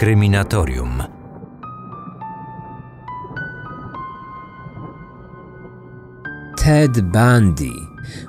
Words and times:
Kryminatorium. 0.00 1.02
Ted 6.56 7.00
Bundy 7.00 7.70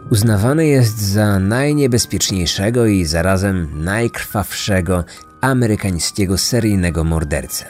uznawany 0.10 0.68
jest 0.68 0.98
za 0.98 1.40
najniebezpieczniejszego 1.40 2.86
i 2.86 3.06
zarazem 3.06 3.84
najkrwawszego 3.84 5.04
amerykańskiego 5.42 6.38
seryjnego 6.38 7.04
mordercę. 7.04 7.66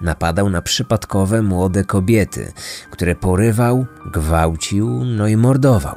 Napadał 0.00 0.50
na 0.50 0.62
przypadkowe 0.62 1.42
młode 1.42 1.84
kobiety, 1.84 2.52
które 2.90 3.14
porywał, 3.14 3.86
gwałcił, 4.12 5.04
no 5.04 5.28
i 5.28 5.36
mordował. 5.36 5.96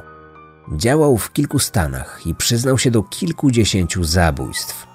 Działał 0.76 1.18
w 1.18 1.32
kilku 1.32 1.58
stanach 1.58 2.20
i 2.26 2.34
przyznał 2.34 2.78
się 2.78 2.90
do 2.90 3.02
kilkudziesięciu 3.02 4.04
zabójstw. 4.04 4.88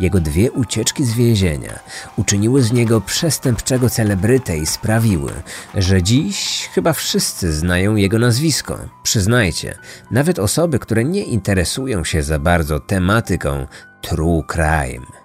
Jego 0.00 0.20
dwie 0.20 0.52
ucieczki 0.52 1.04
z 1.04 1.14
więzienia 1.14 1.78
uczyniły 2.16 2.62
z 2.62 2.72
niego 2.72 3.00
przestępczego 3.00 3.90
celebrytę 3.90 4.58
i 4.58 4.66
sprawiły, 4.66 5.32
że 5.74 6.02
dziś 6.02 6.68
chyba 6.74 6.92
wszyscy 6.92 7.52
znają 7.52 7.96
jego 7.96 8.18
nazwisko. 8.18 8.78
Przyznajcie, 9.02 9.78
nawet 10.10 10.38
osoby, 10.38 10.78
które 10.78 11.04
nie 11.04 11.22
interesują 11.22 12.04
się 12.04 12.22
za 12.22 12.38
bardzo 12.38 12.80
tematyką 12.80 13.66
true 14.00 14.44
crime. 14.52 15.19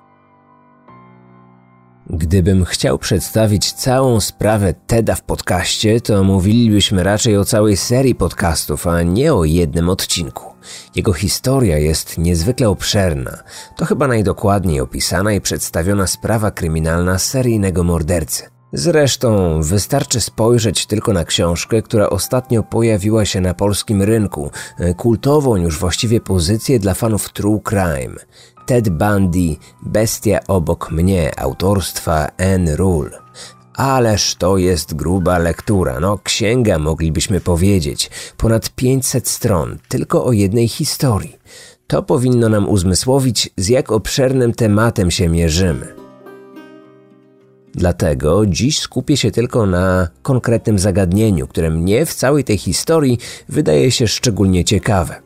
Gdybym 2.09 2.66
chciał 2.66 3.00
przedstawić 3.00 3.73
całą 3.73 4.20
sprawę 4.20 4.73
Teda 4.88 5.16
w 5.16 5.22
podcaście, 5.22 6.02
to 6.02 6.23
mówilibyśmy 6.23 7.04
raczej 7.04 7.38
o 7.38 7.45
całej 7.45 7.78
serii 7.78 8.16
podcastów, 8.16 8.88
a 8.88 9.04
nie 9.04 9.34
o 9.34 9.45
jednym 9.45 9.90
odcinku. 9.90 10.44
Jego 10.95 11.14
historia 11.14 11.78
jest 11.78 12.18
niezwykle 12.18 12.70
obszerna. 12.70 13.44
To 13.78 13.86
chyba 13.86 14.08
najdokładniej 14.08 14.81
opisana 14.81 15.34
i 15.34 15.41
przedstawiona 15.41 16.08
sprawa 16.08 16.52
kryminalna 16.52 17.20
seryjnego 17.20 17.83
mordercy. 17.83 18.44
Zresztą 18.73 19.61
wystarczy 19.61 20.22
spojrzeć 20.22 20.86
tylko 20.86 21.14
na 21.14 21.26
książkę, 21.26 21.81
która 21.81 22.09
ostatnio 22.09 22.64
pojawiła 22.64 23.26
się 23.26 23.42
na 23.42 23.53
polskim 23.53 24.02
rynku, 24.02 24.52
kultową 24.98 25.56
już 25.56 25.80
właściwie 25.80 26.22
pozycję 26.22 26.80
dla 26.80 26.94
fanów 26.94 27.33
true 27.33 27.61
crime. 27.70 28.16
Ted 28.66 28.89
Bundy, 28.89 29.55
Bestia 29.81 30.39
obok 30.47 30.91
mnie, 30.91 31.39
autorstwa 31.39 32.27
N. 32.38 32.69
Rule. 32.75 33.11
Ależ 33.73 34.35
to 34.35 34.58
jest 34.58 34.94
gruba 34.94 35.38
lektura, 35.38 35.99
no 35.99 36.17
księga 36.23 36.80
moglibyśmy 36.80 37.39
powiedzieć, 37.41 38.09
ponad 38.38 38.69
500 38.69 39.27
stron, 39.27 39.77
tylko 39.88 40.25
o 40.25 40.31
jednej 40.31 40.67
historii. 40.67 41.36
To 41.88 42.03
powinno 42.03 42.49
nam 42.49 42.69
uzmysłowić, 42.69 43.49
z 43.58 43.67
jak 43.67 43.91
obszernym 43.91 44.53
tematem 44.53 45.11
się 45.11 45.30
mierzymy. 45.30 45.95
Dlatego 47.75 48.45
dziś 48.45 48.80
skupię 48.80 49.17
się 49.17 49.31
tylko 49.31 49.66
na 49.66 50.08
konkretnym 50.21 50.80
zagadnieniu, 50.80 51.47
które 51.47 51.69
mnie 51.69 52.05
w 52.05 52.13
całej 52.13 52.43
tej 52.43 52.58
historii 52.58 53.17
wydaje 53.49 53.91
się 53.91 54.08
szczególnie 54.08 54.63
ciekawe. 54.63 55.25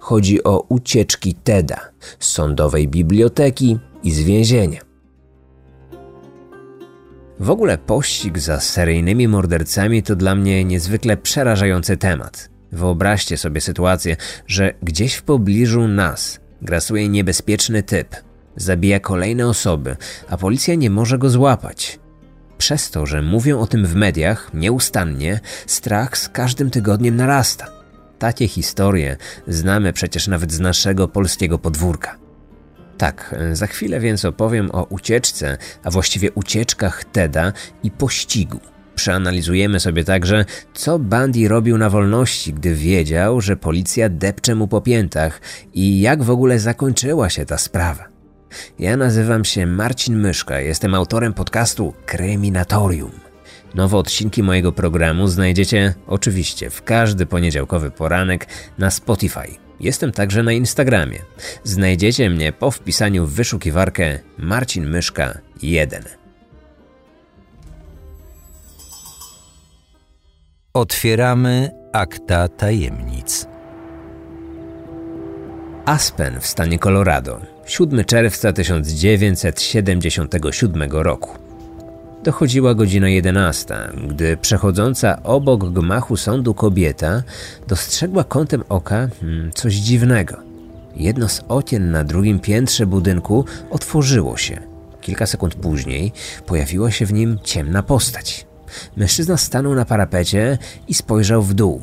Chodzi 0.00 0.44
o 0.44 0.60
ucieczki 0.68 1.34
Teda 1.34 1.90
z 2.18 2.26
sądowej 2.26 2.88
biblioteki 2.88 3.78
i 4.02 4.12
z 4.12 4.20
więzienia. 4.20 4.80
W 7.40 7.50
ogóle 7.50 7.78
pościg 7.78 8.38
za 8.38 8.60
seryjnymi 8.60 9.28
mordercami 9.28 10.02
to 10.02 10.16
dla 10.16 10.34
mnie 10.34 10.64
niezwykle 10.64 11.16
przerażający 11.16 11.96
temat. 11.96 12.50
Wyobraźcie 12.72 13.36
sobie 13.36 13.60
sytuację, 13.60 14.16
że 14.46 14.74
gdzieś 14.82 15.14
w 15.14 15.22
pobliżu 15.22 15.88
nas 15.88 16.40
grasuje 16.62 17.08
niebezpieczny 17.08 17.82
typ, 17.82 18.16
zabija 18.56 19.00
kolejne 19.00 19.46
osoby, 19.46 19.96
a 20.28 20.36
policja 20.36 20.74
nie 20.74 20.90
może 20.90 21.18
go 21.18 21.30
złapać. 21.30 21.98
Przez 22.58 22.90
to, 22.90 23.06
że 23.06 23.22
mówią 23.22 23.60
o 23.60 23.66
tym 23.66 23.86
w 23.86 23.94
mediach 23.94 24.50
nieustannie, 24.54 25.40
strach 25.66 26.18
z 26.18 26.28
każdym 26.28 26.70
tygodniem 26.70 27.16
narasta. 27.16 27.79
Takie 28.20 28.48
historie 28.48 29.16
znamy 29.48 29.92
przecież 29.92 30.28
nawet 30.28 30.52
z 30.52 30.60
naszego 30.60 31.08
polskiego 31.08 31.58
podwórka. 31.58 32.16
Tak, 32.98 33.34
za 33.52 33.66
chwilę 33.66 34.00
więc 34.00 34.24
opowiem 34.24 34.70
o 34.72 34.84
ucieczce, 34.84 35.58
a 35.84 35.90
właściwie 35.90 36.32
ucieczkach 36.32 37.04
Teda 37.04 37.52
i 37.82 37.90
pościgu. 37.90 38.60
Przeanalizujemy 38.94 39.80
sobie 39.80 40.04
także, 40.04 40.44
co 40.74 40.98
Bundy 40.98 41.48
robił 41.48 41.78
na 41.78 41.90
wolności, 41.90 42.52
gdy 42.52 42.74
wiedział, 42.74 43.40
że 43.40 43.56
policja 43.56 44.08
depcze 44.08 44.54
mu 44.54 44.68
po 44.68 44.80
piętach 44.80 45.40
i 45.74 46.00
jak 46.00 46.22
w 46.22 46.30
ogóle 46.30 46.58
zakończyła 46.58 47.30
się 47.30 47.46
ta 47.46 47.58
sprawa. 47.58 48.08
Ja 48.78 48.96
nazywam 48.96 49.44
się 49.44 49.66
Marcin 49.66 50.18
Myszka, 50.18 50.60
jestem 50.60 50.94
autorem 50.94 51.32
podcastu 51.32 51.94
Kryminatorium. 52.06 53.29
Nowe 53.74 53.96
odcinki 53.96 54.42
mojego 54.42 54.72
programu 54.72 55.26
znajdziecie 55.26 55.94
oczywiście 56.06 56.70
w 56.70 56.82
każdy 56.82 57.26
poniedziałkowy 57.26 57.90
poranek 57.90 58.46
na 58.78 58.90
Spotify. 58.90 59.56
Jestem 59.80 60.12
także 60.12 60.42
na 60.42 60.52
Instagramie. 60.52 61.18
Znajdziecie 61.64 62.30
mnie 62.30 62.52
po 62.52 62.70
wpisaniu 62.70 63.26
w 63.26 63.34
wyszukiwarkę 63.34 64.18
Marcin 64.38 64.86
Myszka 64.86 65.38
1. 65.62 66.02
Otwieramy 70.74 71.70
akta 71.92 72.48
tajemnic. 72.48 73.46
Aspen 75.84 76.40
w 76.40 76.46
stanie 76.46 76.78
Colorado, 76.78 77.40
7 77.66 78.04
czerwca 78.04 78.52
1977 78.52 80.90
roku. 80.90 81.49
Dochodziła 82.24 82.74
godzina 82.74 83.08
11, 83.08 83.74
gdy 84.08 84.36
przechodząca 84.36 85.22
obok 85.22 85.72
gmachu 85.72 86.16
sądu 86.16 86.54
kobieta 86.54 87.22
dostrzegła 87.68 88.24
kątem 88.24 88.64
oka 88.68 89.08
hmm, 89.20 89.52
coś 89.52 89.74
dziwnego. 89.74 90.36
Jedno 90.96 91.28
z 91.28 91.42
okien 91.48 91.90
na 91.90 92.04
drugim 92.04 92.40
piętrze 92.40 92.86
budynku 92.86 93.44
otworzyło 93.70 94.36
się. 94.36 94.60
Kilka 95.00 95.26
sekund 95.26 95.54
później 95.54 96.12
pojawiła 96.46 96.90
się 96.90 97.06
w 97.06 97.12
nim 97.12 97.38
ciemna 97.44 97.82
postać. 97.82 98.46
Mężczyzna 98.96 99.36
stanął 99.36 99.74
na 99.74 99.84
parapecie 99.84 100.58
i 100.88 100.94
spojrzał 100.94 101.42
w 101.42 101.54
dół. 101.54 101.80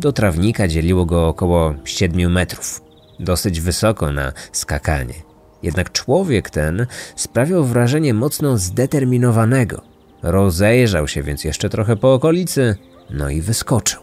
Do 0.00 0.12
trawnika 0.12 0.68
dzieliło 0.68 1.06
go 1.06 1.28
około 1.28 1.74
7 1.84 2.32
metrów. 2.32 2.82
Dosyć 3.20 3.60
wysoko 3.60 4.12
na 4.12 4.32
skakanie. 4.52 5.27
Jednak 5.62 5.92
człowiek 5.92 6.50
ten 6.50 6.86
sprawiał 7.16 7.64
wrażenie 7.64 8.14
mocno 8.14 8.58
zdeterminowanego. 8.58 9.82
Rozejrzał 10.22 11.08
się 11.08 11.22
więc 11.22 11.44
jeszcze 11.44 11.68
trochę 11.68 11.96
po 11.96 12.14
okolicy, 12.14 12.76
no 13.10 13.30
i 13.30 13.40
wyskoczył. 13.40 14.00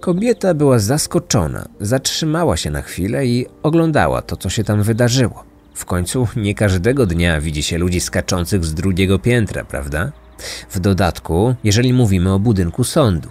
Kobieta 0.00 0.54
była 0.54 0.78
zaskoczona, 0.78 1.68
zatrzymała 1.80 2.56
się 2.56 2.70
na 2.70 2.82
chwilę 2.82 3.26
i 3.26 3.46
oglądała 3.62 4.22
to, 4.22 4.36
co 4.36 4.48
się 4.48 4.64
tam 4.64 4.82
wydarzyło. 4.82 5.44
W 5.74 5.84
końcu 5.84 6.28
nie 6.36 6.54
każdego 6.54 7.06
dnia 7.06 7.40
widzi 7.40 7.62
się 7.62 7.78
ludzi 7.78 8.00
skaczących 8.00 8.64
z 8.64 8.74
drugiego 8.74 9.18
piętra, 9.18 9.64
prawda? 9.64 10.12
W 10.70 10.80
dodatku, 10.80 11.54
jeżeli 11.64 11.92
mówimy 11.92 12.32
o 12.32 12.38
budynku 12.38 12.84
sądu. 12.84 13.28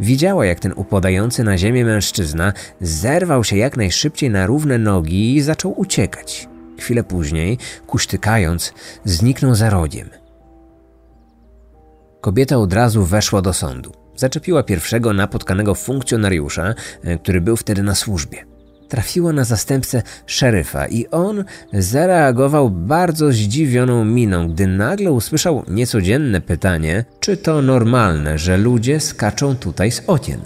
Widziała, 0.00 0.46
jak 0.46 0.60
ten 0.60 0.72
upadający 0.76 1.44
na 1.44 1.58
ziemię 1.58 1.84
mężczyzna 1.84 2.52
zerwał 2.80 3.44
się 3.44 3.56
jak 3.56 3.76
najszybciej 3.76 4.30
na 4.30 4.46
równe 4.46 4.78
nogi 4.78 5.36
i 5.36 5.42
zaczął 5.42 5.80
uciekać. 5.80 6.48
Chwilę 6.78 7.04
później, 7.04 7.58
kuśtykając, 7.86 8.72
zniknął 9.04 9.54
za 9.54 9.70
rogiem. 9.70 10.10
Kobieta 12.20 12.56
od 12.56 12.72
razu 12.72 13.04
weszła 13.04 13.42
do 13.42 13.52
sądu. 13.52 13.92
Zaczepiła 14.16 14.62
pierwszego 14.62 15.12
napotkanego 15.12 15.74
funkcjonariusza, 15.74 16.74
e, 17.04 17.18
który 17.18 17.40
był 17.40 17.56
wtedy 17.56 17.82
na 17.82 17.94
służbie 17.94 18.53
trafiła 18.88 19.32
na 19.32 19.44
zastępcę 19.44 20.02
szeryfa 20.26 20.86
i 20.86 21.06
on 21.06 21.44
zareagował 21.72 22.70
bardzo 22.70 23.32
zdziwioną 23.32 24.04
miną, 24.04 24.48
gdy 24.48 24.66
nagle 24.66 25.12
usłyszał 25.12 25.64
niecodzienne 25.68 26.40
pytanie, 26.40 27.04
czy 27.20 27.36
to 27.36 27.62
normalne, 27.62 28.38
że 28.38 28.56
ludzie 28.56 29.00
skaczą 29.00 29.56
tutaj 29.56 29.90
z 29.90 30.02
okien. 30.06 30.40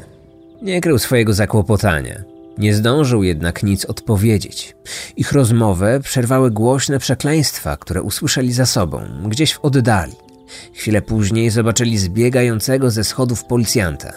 Nie 0.62 0.80
krył 0.80 0.98
swojego 0.98 1.34
zakłopotania. 1.34 2.22
Nie 2.58 2.74
zdążył 2.74 3.22
jednak 3.22 3.62
nic 3.62 3.84
odpowiedzieć. 3.84 4.76
Ich 5.16 5.32
rozmowę 5.32 6.00
przerwały 6.00 6.50
głośne 6.50 6.98
przekleństwa, 6.98 7.76
które 7.76 8.02
usłyszeli 8.02 8.52
za 8.52 8.66
sobą, 8.66 9.02
gdzieś 9.26 9.54
w 9.54 9.60
oddali. 9.64 10.27
Chwilę 10.74 11.02
później 11.02 11.50
zobaczyli 11.50 11.98
zbiegającego 11.98 12.90
ze 12.90 13.04
schodów 13.04 13.44
policjanta. 13.44 14.12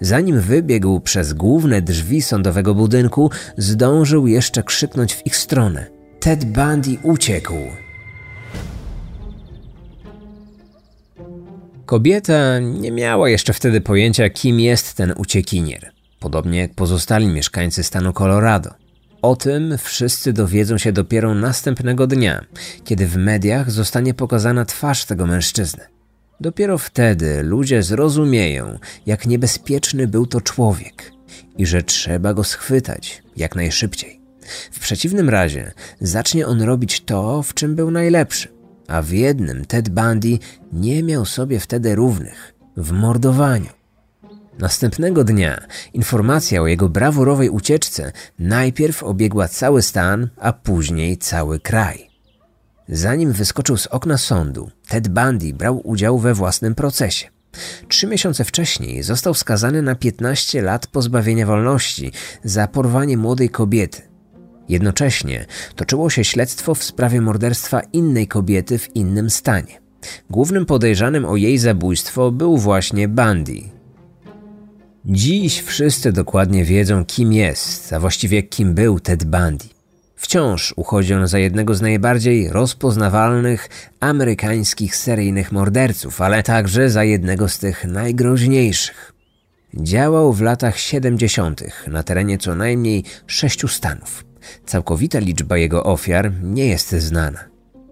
Zanim 0.00 0.40
wybiegł 0.40 1.00
przez 1.00 1.32
główne 1.32 1.82
drzwi 1.82 2.22
sądowego 2.22 2.74
budynku, 2.74 3.30
zdążył 3.56 4.26
jeszcze 4.26 4.62
krzyknąć 4.62 5.14
w 5.14 5.26
ich 5.26 5.36
stronę. 5.36 5.86
Ted 6.20 6.44
Bundy 6.44 6.98
uciekł. 7.02 7.54
Kobieta 11.86 12.58
nie 12.58 12.92
miała 12.92 13.28
jeszcze 13.28 13.52
wtedy 13.52 13.80
pojęcia, 13.80 14.30
kim 14.30 14.60
jest 14.60 14.94
ten 14.94 15.14
uciekinier, 15.16 15.90
podobnie 16.20 16.58
jak 16.58 16.74
pozostali 16.74 17.26
mieszkańcy 17.26 17.82
stanu 17.82 18.12
Colorado. 18.12 18.70
O 19.22 19.36
tym 19.36 19.78
wszyscy 19.78 20.32
dowiedzą 20.32 20.78
się 20.78 20.92
dopiero 20.92 21.34
następnego 21.34 22.06
dnia, 22.06 22.44
kiedy 22.84 23.06
w 23.06 23.16
mediach 23.16 23.70
zostanie 23.70 24.14
pokazana 24.14 24.64
twarz 24.64 25.04
tego 25.04 25.26
mężczyzny. 25.26 25.84
Dopiero 26.40 26.78
wtedy 26.78 27.42
ludzie 27.42 27.82
zrozumieją, 27.82 28.78
jak 29.06 29.26
niebezpieczny 29.26 30.08
był 30.08 30.26
to 30.26 30.40
człowiek 30.40 31.12
i 31.58 31.66
że 31.66 31.82
trzeba 31.82 32.34
go 32.34 32.44
schwytać 32.44 33.22
jak 33.36 33.56
najszybciej. 33.56 34.20
W 34.72 34.80
przeciwnym 34.80 35.28
razie 35.28 35.72
zacznie 36.00 36.46
on 36.46 36.62
robić 36.62 37.00
to, 37.00 37.42
w 37.42 37.54
czym 37.54 37.74
był 37.74 37.90
najlepszy, 37.90 38.48
a 38.88 39.02
w 39.02 39.10
jednym 39.10 39.64
Ted 39.64 39.88
Bundy 39.88 40.38
nie 40.72 41.02
miał 41.02 41.26
sobie 41.26 41.60
wtedy 41.60 41.94
równych 41.94 42.54
w 42.76 42.92
mordowaniu. 42.92 43.79
Następnego 44.60 45.24
dnia 45.24 45.66
informacja 45.92 46.62
o 46.62 46.66
jego 46.66 46.88
brawurowej 46.88 47.50
ucieczce 47.50 48.12
najpierw 48.38 49.02
obiegła 49.02 49.48
cały 49.48 49.82
stan, 49.82 50.28
a 50.36 50.52
później 50.52 51.18
cały 51.18 51.60
kraj. 51.60 52.10
Zanim 52.88 53.32
wyskoczył 53.32 53.76
z 53.76 53.86
okna 53.86 54.18
sądu, 54.18 54.70
Ted 54.88 55.08
Bundy 55.08 55.52
brał 55.54 55.88
udział 55.88 56.18
we 56.18 56.34
własnym 56.34 56.74
procesie. 56.74 57.28
Trzy 57.88 58.06
miesiące 58.06 58.44
wcześniej 58.44 59.02
został 59.02 59.34
skazany 59.34 59.82
na 59.82 59.94
15 59.94 60.62
lat 60.62 60.86
pozbawienia 60.86 61.46
wolności 61.46 62.12
za 62.44 62.68
porwanie 62.68 63.16
młodej 63.16 63.50
kobiety. 63.50 64.02
Jednocześnie 64.68 65.46
toczyło 65.76 66.10
się 66.10 66.24
śledztwo 66.24 66.74
w 66.74 66.84
sprawie 66.84 67.20
morderstwa 67.20 67.80
innej 67.80 68.28
kobiety 68.28 68.78
w 68.78 68.96
innym 68.96 69.30
stanie. 69.30 69.80
Głównym 70.30 70.66
podejrzanym 70.66 71.24
o 71.24 71.36
jej 71.36 71.58
zabójstwo 71.58 72.30
był 72.30 72.58
właśnie 72.58 73.08
Bundy. 73.08 73.79
Dziś 75.04 75.60
wszyscy 75.62 76.12
dokładnie 76.12 76.64
wiedzą, 76.64 77.04
kim 77.04 77.32
jest, 77.32 77.92
a 77.92 78.00
właściwie 78.00 78.42
kim 78.42 78.74
był 78.74 79.00
Ted 79.00 79.24
Bundy. 79.24 79.64
Wciąż 80.16 80.74
uchodzi 80.76 81.14
on 81.14 81.28
za 81.28 81.38
jednego 81.38 81.74
z 81.74 81.80
najbardziej 81.80 82.48
rozpoznawalnych 82.48 83.68
amerykańskich 84.00 84.96
seryjnych 84.96 85.52
morderców, 85.52 86.20
ale 86.20 86.42
także 86.42 86.90
za 86.90 87.04
jednego 87.04 87.48
z 87.48 87.58
tych 87.58 87.84
najgroźniejszych. 87.84 89.12
Działał 89.74 90.32
w 90.32 90.40
latach 90.40 90.78
70. 90.78 91.62
na 91.86 92.02
terenie 92.02 92.38
co 92.38 92.54
najmniej 92.54 93.04
sześciu 93.26 93.68
stanów. 93.68 94.24
Całkowita 94.66 95.18
liczba 95.18 95.58
jego 95.58 95.84
ofiar 95.84 96.32
nie 96.42 96.66
jest 96.66 96.90
znana. 96.90 97.44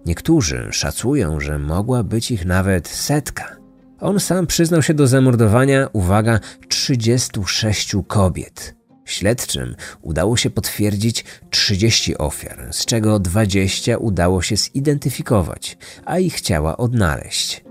Niektórzy 0.07 0.69
szacują, 0.71 1.41
że 1.41 1.59
mogła 1.59 2.03
być 2.03 2.31
ich 2.31 2.45
nawet 2.45 2.89
setka. 2.89 3.58
On 4.01 4.21
sam 4.21 4.47
przyznał 4.47 4.83
się 4.83 4.95
do 4.95 5.07
zamordowania, 5.07 5.89
uwaga, 5.93 6.41
36 6.69 7.97
kobiet. 8.07 8.75
Śledczym 9.05 9.75
udało 10.03 10.37
się 10.37 10.51
potwierdzić 10.51 11.25
30 11.51 12.19
ofiar, 12.19 12.69
z 12.71 12.87
czego 12.87 13.19
20 13.19 13.99
udało 13.99 14.43
się 14.43 14.57
zidentyfikować, 14.57 15.79
a 16.05 16.19
ich 16.19 16.41
ciała 16.41 16.77
odnaleźć. 16.77 17.65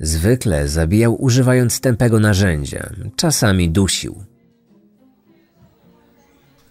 Zwykle 0.00 0.68
zabijał 0.68 1.22
używając 1.22 1.80
tępego 1.80 2.20
narzędzia, 2.20 2.90
czasami 3.16 3.70
dusił. 3.70 4.24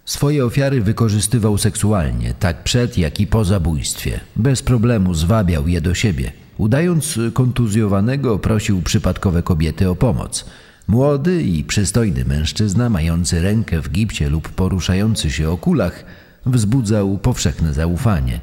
Swoje 0.05 0.45
ofiary 0.45 0.81
wykorzystywał 0.81 1.57
seksualnie, 1.57 2.33
tak 2.39 2.63
przed 2.63 2.97
jak 2.97 3.19
i 3.19 3.27
po 3.27 3.45
zabójstwie. 3.45 4.19
Bez 4.35 4.61
problemu 4.61 5.13
zwabiał 5.13 5.67
je 5.67 5.81
do 5.81 5.93
siebie. 5.93 6.31
Udając 6.59 7.19
kontuzjowanego, 7.33 8.39
prosił 8.39 8.81
przypadkowe 8.81 9.43
kobiety 9.43 9.89
o 9.89 9.95
pomoc. 9.95 10.45
Młody 10.87 11.43
i 11.43 11.63
przystojny 11.63 12.25
mężczyzna, 12.25 12.89
mający 12.89 13.41
rękę 13.41 13.81
w 13.81 13.89
gipcie 13.89 14.29
lub 14.29 14.49
poruszający 14.49 15.31
się 15.31 15.49
o 15.49 15.57
kulach, 15.57 16.05
wzbudzał 16.45 17.17
powszechne 17.17 17.73
zaufanie. 17.73 18.39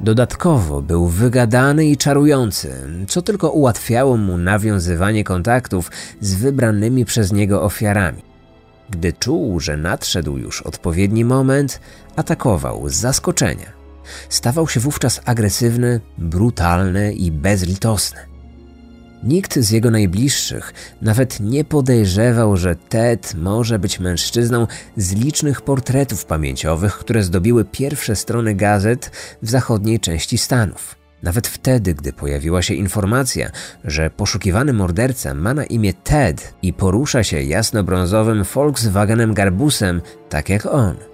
Dodatkowo 0.00 0.82
był 0.82 1.06
wygadany 1.06 1.86
i 1.86 1.96
czarujący, 1.96 2.72
co 3.08 3.22
tylko 3.22 3.50
ułatwiało 3.50 4.16
mu 4.16 4.38
nawiązywanie 4.38 5.24
kontaktów 5.24 5.90
z 6.20 6.34
wybranymi 6.34 7.04
przez 7.04 7.32
niego 7.32 7.62
ofiarami. 7.62 8.22
Gdy 8.90 9.12
czuł, 9.12 9.60
że 9.60 9.76
nadszedł 9.76 10.36
już 10.36 10.62
odpowiedni 10.62 11.24
moment, 11.24 11.80
atakował 12.16 12.88
z 12.88 12.94
zaskoczenia. 12.94 13.79
Stawał 14.28 14.68
się 14.68 14.80
wówczas 14.80 15.20
agresywny, 15.24 16.00
brutalny 16.18 17.12
i 17.12 17.32
bezlitosny. 17.32 18.30
Nikt 19.22 19.58
z 19.58 19.70
jego 19.70 19.90
najbliższych 19.90 20.74
nawet 21.02 21.40
nie 21.40 21.64
podejrzewał, 21.64 22.56
że 22.56 22.76
Ted 22.76 23.34
może 23.34 23.78
być 23.78 24.00
mężczyzną 24.00 24.66
z 24.96 25.12
licznych 25.12 25.62
portretów 25.62 26.24
pamięciowych, 26.24 26.98
które 26.98 27.22
zdobiły 27.22 27.64
pierwsze 27.64 28.16
strony 28.16 28.54
gazet 28.54 29.10
w 29.42 29.50
zachodniej 29.50 30.00
części 30.00 30.38
Stanów. 30.38 30.96
Nawet 31.22 31.48
wtedy, 31.48 31.94
gdy 31.94 32.12
pojawiła 32.12 32.62
się 32.62 32.74
informacja, 32.74 33.50
że 33.84 34.10
poszukiwany 34.10 34.72
morderca 34.72 35.34
ma 35.34 35.54
na 35.54 35.64
imię 35.64 35.94
Ted 35.94 36.54
i 36.62 36.72
porusza 36.72 37.24
się 37.24 37.42
jasnobrązowym 37.42 38.44
Volkswagenem 38.44 39.34
Garbusem, 39.34 40.00
tak 40.28 40.48
jak 40.48 40.66
on. 40.66 41.09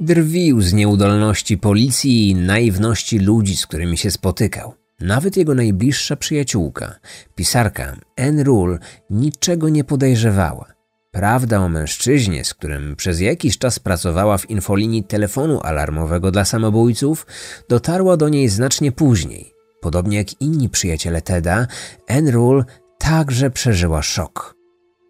Drwił 0.00 0.60
z 0.60 0.72
nieudolności 0.72 1.58
policji 1.58 2.30
i 2.30 2.34
naiwności 2.34 3.18
ludzi, 3.18 3.56
z 3.56 3.66
którymi 3.66 3.98
się 3.98 4.10
spotykał. 4.10 4.74
Nawet 5.00 5.36
jego 5.36 5.54
najbliższa 5.54 6.16
przyjaciółka, 6.16 6.94
pisarka 7.34 7.96
Anne 8.18 8.44
Rule, 8.44 8.78
niczego 9.10 9.68
nie 9.68 9.84
podejrzewała. 9.84 10.66
Prawda 11.10 11.60
o 11.60 11.68
mężczyźnie, 11.68 12.44
z 12.44 12.54
którym 12.54 12.96
przez 12.96 13.20
jakiś 13.20 13.58
czas 13.58 13.78
pracowała 13.78 14.38
w 14.38 14.50
infolinii 14.50 15.04
telefonu 15.04 15.60
alarmowego 15.60 16.30
dla 16.30 16.44
samobójców, 16.44 17.26
dotarła 17.68 18.16
do 18.16 18.28
niej 18.28 18.48
znacznie 18.48 18.92
później. 18.92 19.52
Podobnie 19.80 20.16
jak 20.16 20.40
inni 20.40 20.68
przyjaciele 20.68 21.22
Teda, 21.22 21.66
Anne 22.08 22.30
Rule 22.30 22.64
także 22.98 23.50
przeżyła 23.50 24.02
szok. 24.02 24.55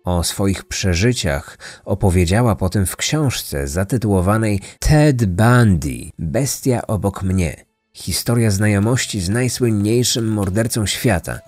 O 0.06 0.24
swoich 0.24 0.64
przeżyciach 0.64 1.58
opowiedziała 1.84 2.56
potem 2.56 2.86
w 2.86 2.96
książce 2.96 3.68
zatytułowanej 3.68 4.60
Ted 4.78 5.24
Bundy 5.24 6.10
Bestia 6.18 6.86
obok 6.86 7.22
mnie 7.22 7.64
Historia 7.92 8.50
znajomości 8.50 9.20
z 9.20 9.28
najsłynniejszym 9.28 10.28
mordercą 10.28 10.86
świata. 10.86 11.40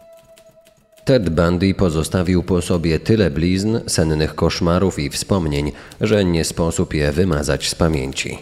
Ted 1.05 1.31
Bundy 1.31 1.75
pozostawił 1.75 2.43
po 2.43 2.63
sobie 2.63 3.01
tyle 3.01 3.31
blizn, 3.31 3.79
sennych 3.87 4.35
koszmarów 4.35 4.99
i 4.99 5.11
wspomnień, 5.11 5.73
że 6.01 6.25
nie 6.25 6.45
sposób 6.45 6.95
je 6.95 7.13
wymazać 7.13 7.69
z 7.69 7.75
pamięci. 7.75 8.39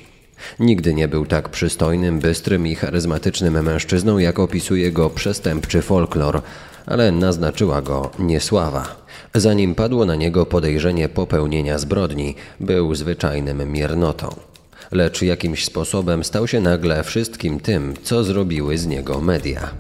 Nigdy 0.59 0.95
nie 0.95 1.09
był 1.09 1.27
tak 1.27 1.49
przystojnym, 1.49 2.19
bystrym 2.19 2.67
i 2.67 2.75
charyzmatycznym 2.75 3.65
mężczyzną, 3.65 4.19
jak 4.19 4.39
opisuje 4.39 4.93
go 4.93 5.11
przestępczy 5.11 5.83
folklor, 5.83 6.43
ale 6.87 7.13
naznaczyła 7.13 7.83
go 7.83 8.11
niesława. 8.19 9.06
Zanim 9.35 9.75
padło 9.75 10.07
na 10.07 10.15
niego 10.15 10.47
podejrzenie 10.47 11.09
popełnienia 11.09 11.79
zbrodni, 11.79 12.35
był 12.61 12.95
zwyczajnym 12.95 13.73
miernotą 13.73 14.37
lecz 14.93 15.23
jakimś 15.23 15.65
sposobem 15.65 16.25
stał 16.25 16.47
się 16.47 16.61
nagle 16.61 17.05
wszystkim 17.05 17.61
tym, 17.61 17.95
co 18.03 18.25
zrobiły 18.25 18.79
z 18.79 18.87
niego 18.87 19.21
media. 19.21 19.71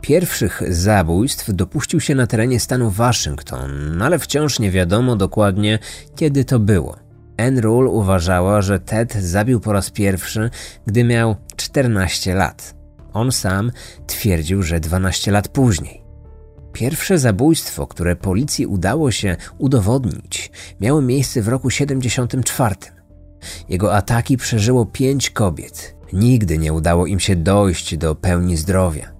Pierwszych 0.00 0.62
zabójstw 0.68 1.50
dopuścił 1.54 2.00
się 2.00 2.14
na 2.14 2.26
terenie 2.26 2.60
stanu 2.60 2.90
Waszyngton, 2.90 4.02
ale 4.02 4.18
wciąż 4.18 4.58
nie 4.58 4.70
wiadomo 4.70 5.16
dokładnie, 5.16 5.78
kiedy 6.16 6.44
to 6.44 6.58
było. 6.58 6.96
Anne 7.38 7.60
Rule 7.60 7.90
uważała, 7.90 8.62
że 8.62 8.80
Ted 8.80 9.12
zabił 9.12 9.60
po 9.60 9.72
raz 9.72 9.90
pierwszy, 9.90 10.50
gdy 10.86 11.04
miał 11.04 11.36
14 11.56 12.34
lat. 12.34 12.74
On 13.12 13.32
sam 13.32 13.72
twierdził, 14.06 14.62
że 14.62 14.80
12 14.80 15.30
lat 15.30 15.48
później. 15.48 16.05
Pierwsze 16.76 17.18
zabójstwo, 17.18 17.86
które 17.86 18.16
policji 18.16 18.66
udało 18.66 19.10
się 19.10 19.36
udowodnić, 19.58 20.50
miało 20.80 21.02
miejsce 21.02 21.42
w 21.42 21.48
roku 21.48 21.70
74. 21.70 22.74
Jego 23.68 23.94
ataki 23.94 24.36
przeżyło 24.36 24.86
pięć 24.86 25.30
kobiet. 25.30 25.94
Nigdy 26.12 26.58
nie 26.58 26.72
udało 26.72 27.06
im 27.06 27.20
się 27.20 27.36
dojść 27.36 27.96
do 27.96 28.14
pełni 28.14 28.56
zdrowia. 28.56 29.12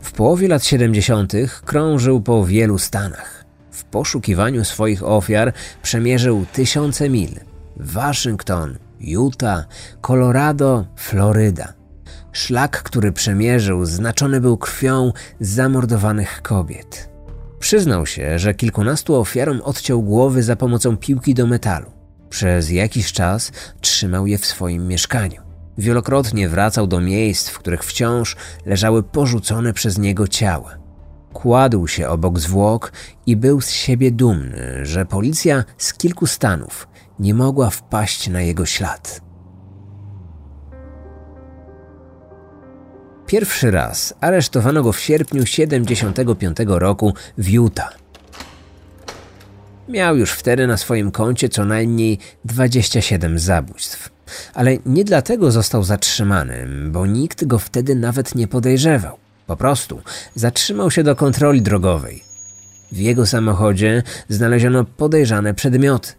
W 0.00 0.12
połowie 0.12 0.48
lat 0.48 0.64
70. 0.64 1.32
krążył 1.64 2.20
po 2.20 2.46
wielu 2.46 2.78
stanach. 2.78 3.44
W 3.70 3.84
poszukiwaniu 3.84 4.64
swoich 4.64 5.02
ofiar 5.02 5.52
przemierzył 5.82 6.46
tysiące 6.52 7.08
mil. 7.08 7.40
Waszyngton, 7.76 8.78
Utah, 9.00 9.66
Colorado, 10.00 10.86
Floryda. 10.96 11.83
Szlak, 12.34 12.82
który 12.82 13.12
przemierzył, 13.12 13.84
znaczony 13.84 14.40
był 14.40 14.56
krwią 14.56 15.12
zamordowanych 15.40 16.42
kobiet. 16.42 17.10
Przyznał 17.58 18.06
się, 18.06 18.38
że 18.38 18.54
kilkunastu 18.54 19.14
ofiarom 19.14 19.60
odciął 19.62 20.02
głowy 20.02 20.42
za 20.42 20.56
pomocą 20.56 20.96
piłki 20.96 21.34
do 21.34 21.46
metalu. 21.46 21.90
Przez 22.30 22.70
jakiś 22.70 23.12
czas 23.12 23.52
trzymał 23.80 24.26
je 24.26 24.38
w 24.38 24.46
swoim 24.46 24.88
mieszkaniu. 24.88 25.42
Wielokrotnie 25.78 26.48
wracał 26.48 26.86
do 26.86 27.00
miejsc, 27.00 27.48
w 27.48 27.58
których 27.58 27.84
wciąż 27.84 28.36
leżały 28.66 29.02
porzucone 29.02 29.72
przez 29.72 29.98
niego 29.98 30.28
ciała. 30.28 30.78
Kładł 31.32 31.86
się 31.88 32.08
obok 32.08 32.38
zwłok 32.38 32.92
i 33.26 33.36
był 33.36 33.60
z 33.60 33.70
siebie 33.70 34.10
dumny, 34.10 34.86
że 34.86 35.06
policja 35.06 35.64
z 35.78 35.94
kilku 35.94 36.26
stanów 36.26 36.88
nie 37.18 37.34
mogła 37.34 37.70
wpaść 37.70 38.28
na 38.28 38.40
jego 38.40 38.66
ślad. 38.66 39.20
Pierwszy 43.26 43.70
raz 43.70 44.14
aresztowano 44.20 44.82
go 44.82 44.92
w 44.92 45.00
sierpniu 45.00 45.46
75 45.46 46.56
roku 46.66 47.14
w 47.38 47.48
Utah. 47.48 47.98
Miał 49.88 50.16
już 50.16 50.32
wtedy 50.32 50.66
na 50.66 50.76
swoim 50.76 51.10
koncie 51.10 51.48
co 51.48 51.64
najmniej 51.64 52.18
27 52.44 53.38
zabójstw. 53.38 54.10
Ale 54.54 54.76
nie 54.86 55.04
dlatego 55.04 55.50
został 55.50 55.84
zatrzymany, 55.84 56.66
bo 56.90 57.06
nikt 57.06 57.44
go 57.44 57.58
wtedy 57.58 57.94
nawet 57.94 58.34
nie 58.34 58.48
podejrzewał. 58.48 59.16
Po 59.46 59.56
prostu 59.56 60.02
zatrzymał 60.34 60.90
się 60.90 61.02
do 61.02 61.16
kontroli 61.16 61.62
drogowej. 61.62 62.24
W 62.92 62.96
jego 62.98 63.26
samochodzie 63.26 64.02
znaleziono 64.28 64.84
podejrzane 64.84 65.54
przedmioty: 65.54 66.12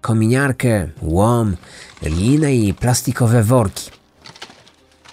kominiarkę, 0.00 0.88
łom, 1.02 1.56
linę 2.02 2.54
i 2.54 2.74
plastikowe 2.74 3.42
worki. 3.42 3.90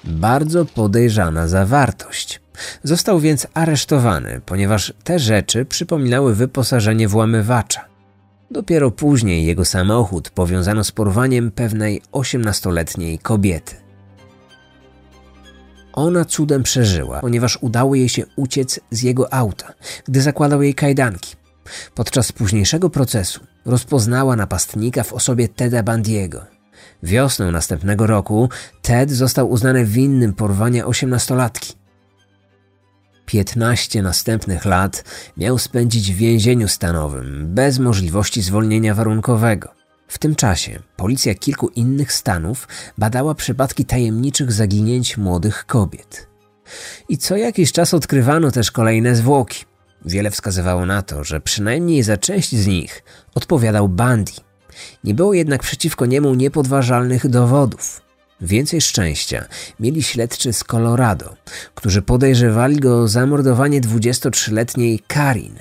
Bardzo 0.04 0.66
podejrzana 0.66 1.48
zawartość. 1.48 2.42
Został 2.84 3.20
więc 3.20 3.48
aresztowany, 3.54 4.42
ponieważ 4.46 4.94
te 5.04 5.20
rzeczy 5.20 5.66
przypominały 5.66 6.36
wyposażenie 6.36 7.08
włamywacza. 7.08 7.86
Dopiero 8.52 8.92
później 8.92 9.46
jego 9.46 9.66
samochód 9.66 10.30
powiązano 10.30 10.84
z 10.84 10.92
porwaniem 10.92 11.52
pewnej 11.52 12.02
osiemnastoletniej 12.12 13.20
kobiety. 13.20 13.76
Ona 15.94 16.26
cudem 16.26 16.64
przeżyła, 16.64 17.20
ponieważ 17.20 17.58
udało 17.62 17.96
jej 17.96 18.10
się 18.10 18.24
uciec 18.36 18.80
z 18.92 19.02
jego 19.02 19.34
auta, 19.34 19.74
gdy 20.08 20.22
zakładał 20.22 20.62
jej 20.62 20.76
kajdanki. 20.76 21.36
Podczas 21.96 22.32
późniejszego 22.32 22.90
procesu 22.90 23.40
rozpoznała 23.66 24.36
napastnika 24.36 25.04
w 25.04 25.14
osobie 25.14 25.48
Teda 25.48 25.84
Bandiego. 25.84 26.53
Wiosną 27.04 27.52
następnego 27.52 28.08
roku 28.08 28.50
Ted 28.82 29.12
został 29.12 29.50
uznany 29.50 29.86
winnym 29.86 30.34
porwania 30.34 30.86
osiemnastolatki. 30.86 31.74
15 33.26 34.02
następnych 34.02 34.66
lat 34.66 35.04
miał 35.38 35.58
spędzić 35.58 36.14
w 36.14 36.18
więzieniu 36.18 36.68
stanowym, 36.68 37.48
bez 37.48 37.80
możliwości 37.80 38.42
zwolnienia 38.42 38.96
warunkowego. 38.96 39.70
W 40.08 40.18
tym 40.18 40.36
czasie 40.36 40.80
policja 40.96 41.36
kilku 41.36 41.68
innych 41.68 42.14
stanów 42.14 42.68
badała 42.98 43.36
przypadki 43.36 43.86
tajemniczych 43.86 44.52
zaginięć 44.52 45.18
młodych 45.18 45.66
kobiet. 45.66 46.28
I 47.10 47.18
co 47.18 47.38
jakiś 47.38 47.72
czas 47.72 47.94
odkrywano 47.94 48.52
też 48.52 48.72
kolejne 48.72 49.16
zwłoki. 49.16 49.66
Wiele 50.06 50.32
wskazywało 50.32 50.86
na 50.86 51.02
to, 51.02 51.24
że 51.24 51.42
przynajmniej 51.42 52.04
za 52.04 52.18
część 52.18 52.56
z 52.56 52.68
nich 52.68 53.04
odpowiadał 53.36 53.90
Bundy. 53.90 54.32
Nie 55.04 55.14
było 55.14 55.34
jednak 55.34 55.64
przeciwko 55.64 56.06
niemu 56.06 56.36
niepodważalnych 56.36 57.28
dowodów. 57.28 58.02
Więcej 58.42 58.82
szczęścia 58.82 59.46
mieli 59.80 60.04
śledczy 60.04 60.54
z 60.54 60.64
Colorado, 60.64 61.36
którzy 61.76 62.02
podejrzewali 62.02 62.80
go 62.80 63.02
o 63.02 63.08
zamordowanie 63.08 63.82
23-letniej 63.82 65.00
Karin. 65.08 65.60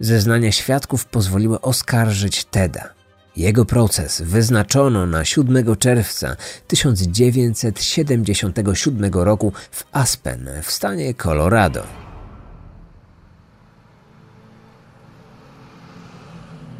Zeznania 0.00 0.52
świadków 0.52 1.04
pozwoliły 1.04 1.60
oskarżyć 1.60 2.44
Teda. 2.44 2.94
Jego 3.36 3.64
proces 3.64 4.22
wyznaczono 4.22 5.06
na 5.06 5.24
7 5.24 5.76
czerwca 5.76 6.36
1977 6.66 9.12
roku 9.12 9.52
w 9.70 9.84
Aspen 9.92 10.48
w 10.62 10.70
stanie 10.70 11.14
Colorado. 11.14 12.01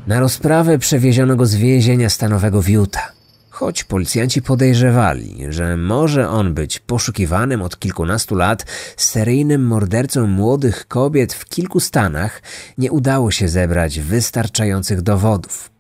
Na 0.07 0.21
rozprawę 0.21 0.79
przewieziono 0.79 1.37
go 1.37 1.47
z 1.47 1.55
więzienia 1.55 2.11
stanowego 2.11 2.63
w 2.63 2.69
Utah. 2.69 3.13
Choć 3.51 3.85
policjanci 3.85 4.43
podejrzewali, 4.43 5.37
że 5.49 5.77
może 5.77 6.29
on 6.29 6.55
być 6.55 6.79
poszukiwanym 6.79 7.63
od 7.63 7.79
kilkunastu 7.79 8.35
lat 8.35 8.67
seryjnym 8.97 9.67
mordercą 9.67 10.27
młodych 10.27 10.89
kobiet 10.89 11.33
w 11.33 11.45
kilku 11.45 11.81
stanach, 11.81 12.43
nie 12.79 12.93
udało 12.93 13.31
się 13.31 13.49
zebrać 13.49 14.01
wystarczających 14.01 15.03
dowodów. 15.03 15.71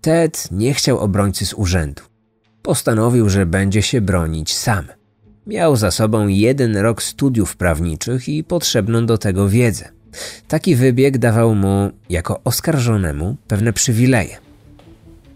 Ted 0.00 0.48
nie 0.50 0.74
chciał 0.74 0.98
obrońcy 0.98 1.46
z 1.46 1.54
urzędu. 1.54 2.02
Postanowił, 2.62 3.28
że 3.28 3.46
będzie 3.46 3.82
się 3.82 4.00
bronić 4.00 4.54
sam. 4.54 4.84
Miał 5.46 5.76
za 5.76 5.90
sobą 5.90 6.26
jeden 6.26 6.76
rok 6.76 7.02
studiów 7.02 7.56
prawniczych 7.56 8.28
i 8.28 8.44
potrzebną 8.44 9.06
do 9.06 9.18
tego 9.18 9.48
wiedzę. 9.48 9.95
Taki 10.48 10.76
wybieg 10.76 11.18
dawał 11.18 11.54
mu, 11.54 11.90
jako 12.10 12.40
oskarżonemu, 12.44 13.36
pewne 13.48 13.72
przywileje. 13.72 14.36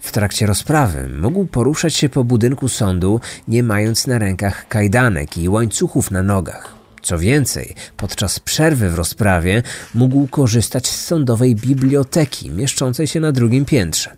W 0.01 0.13
trakcie 0.13 0.47
rozprawy 0.47 1.09
mógł 1.21 1.47
poruszać 1.47 1.95
się 1.95 2.09
po 2.09 2.25
budynku 2.25 2.69
sądu, 2.69 3.21
nie 3.49 3.63
mając 3.63 4.07
na 4.07 4.19
rękach 4.19 4.69
kajdanek 4.69 5.39
i 5.39 5.49
łańcuchów 5.49 6.11
na 6.11 6.23
nogach. 6.23 6.75
Co 7.03 7.19
więcej, 7.19 7.75
podczas 7.97 8.41
przerwy 8.41 8.91
w 8.91 8.95
rozprawie 8.95 9.63
mógł 9.95 10.27
korzystać 10.27 10.89
z 10.89 11.05
sądowej 11.05 11.55
biblioteki 11.55 12.51
mieszczącej 12.51 13.07
się 13.07 13.21
na 13.21 13.33
drugim 13.33 13.65
piętrze. 13.65 14.17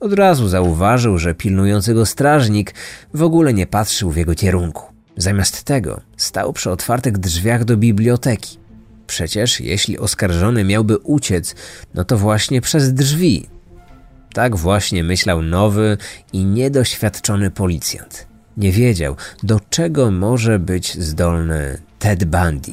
Od 0.00 0.12
razu 0.12 0.48
zauważył, 0.48 1.18
że 1.18 1.34
pilnujący 1.34 1.94
go 1.94 2.06
strażnik 2.06 2.74
w 3.14 3.22
ogóle 3.22 3.54
nie 3.54 3.66
patrzył 3.66 4.10
w 4.10 4.16
jego 4.16 4.34
kierunku. 4.34 4.82
Zamiast 5.16 5.62
tego 5.62 6.00
stał 6.16 6.52
przy 6.52 6.70
otwartych 6.70 7.18
drzwiach 7.18 7.64
do 7.64 7.76
biblioteki. 7.76 8.59
Przecież 9.10 9.60
jeśli 9.60 9.98
oskarżony 9.98 10.64
miałby 10.64 10.98
uciec, 10.98 11.54
no 11.94 12.04
to 12.04 12.18
właśnie 12.18 12.60
przez 12.60 12.94
drzwi, 12.94 13.46
tak 14.32 14.56
właśnie 14.56 15.04
myślał 15.04 15.42
nowy 15.42 15.96
i 16.32 16.44
niedoświadczony 16.44 17.50
policjant. 17.50 18.26
Nie 18.56 18.72
wiedział, 18.72 19.16
do 19.42 19.60
czego 19.70 20.10
może 20.10 20.58
być 20.58 20.98
zdolny 20.98 21.80
Ted 21.98 22.24
Bundy. 22.24 22.72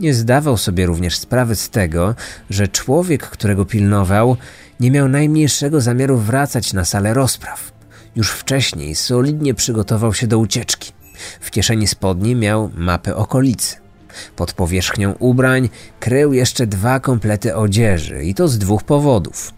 Nie 0.00 0.14
zdawał 0.14 0.56
sobie 0.56 0.86
również 0.86 1.18
sprawy 1.18 1.56
z 1.56 1.70
tego, 1.70 2.14
że 2.50 2.68
człowiek, 2.68 3.22
którego 3.22 3.64
pilnował, 3.64 4.36
nie 4.80 4.90
miał 4.90 5.08
najmniejszego 5.08 5.80
zamiaru 5.80 6.18
wracać 6.18 6.72
na 6.72 6.84
salę 6.84 7.14
rozpraw. 7.14 7.72
Już 8.16 8.30
wcześniej 8.30 8.94
solidnie 8.94 9.54
przygotował 9.54 10.14
się 10.14 10.26
do 10.26 10.38
ucieczki. 10.38 10.92
W 11.40 11.50
kieszeni 11.50 11.86
spodni 11.86 12.34
miał 12.34 12.70
mapę 12.74 13.16
okolicy. 13.16 13.89
Pod 14.36 14.52
powierzchnią 14.52 15.14
ubrań 15.18 15.68
krył 16.00 16.32
jeszcze 16.32 16.66
dwa 16.66 17.00
komplety 17.00 17.56
odzieży 17.56 18.24
i 18.24 18.34
to 18.34 18.48
z 18.48 18.58
dwóch 18.58 18.82
powodów. 18.82 19.52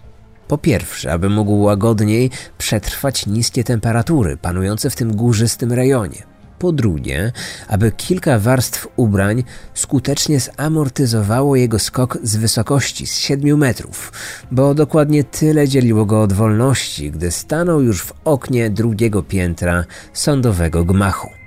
Po 0.48 0.58
pierwsze, 0.58 1.12
aby 1.12 1.28
mógł 1.28 1.60
łagodniej 1.60 2.30
przetrwać 2.58 3.26
niskie 3.26 3.64
temperatury 3.64 4.36
panujące 4.36 4.90
w 4.90 4.96
tym 4.96 5.16
górzystym 5.16 5.72
rejonie. 5.72 6.22
Po 6.58 6.72
drugie, 6.72 7.32
aby 7.68 7.92
kilka 7.92 8.38
warstw 8.38 8.88
ubrań 8.96 9.44
skutecznie 9.74 10.40
zamortyzowało 10.40 11.56
jego 11.56 11.78
skok 11.78 12.18
z 12.22 12.36
wysokości 12.36 13.06
z 13.06 13.18
7 13.18 13.58
metrów, 13.58 14.12
bo 14.50 14.74
dokładnie 14.74 15.24
tyle 15.24 15.68
dzieliło 15.68 16.06
go 16.06 16.22
od 16.22 16.32
wolności, 16.32 17.10
gdy 17.10 17.30
stanął 17.30 17.82
już 17.82 18.02
w 18.02 18.12
oknie 18.24 18.70
drugiego 18.70 19.22
piętra 19.22 19.84
sądowego 20.12 20.84
gmachu. 20.84 21.41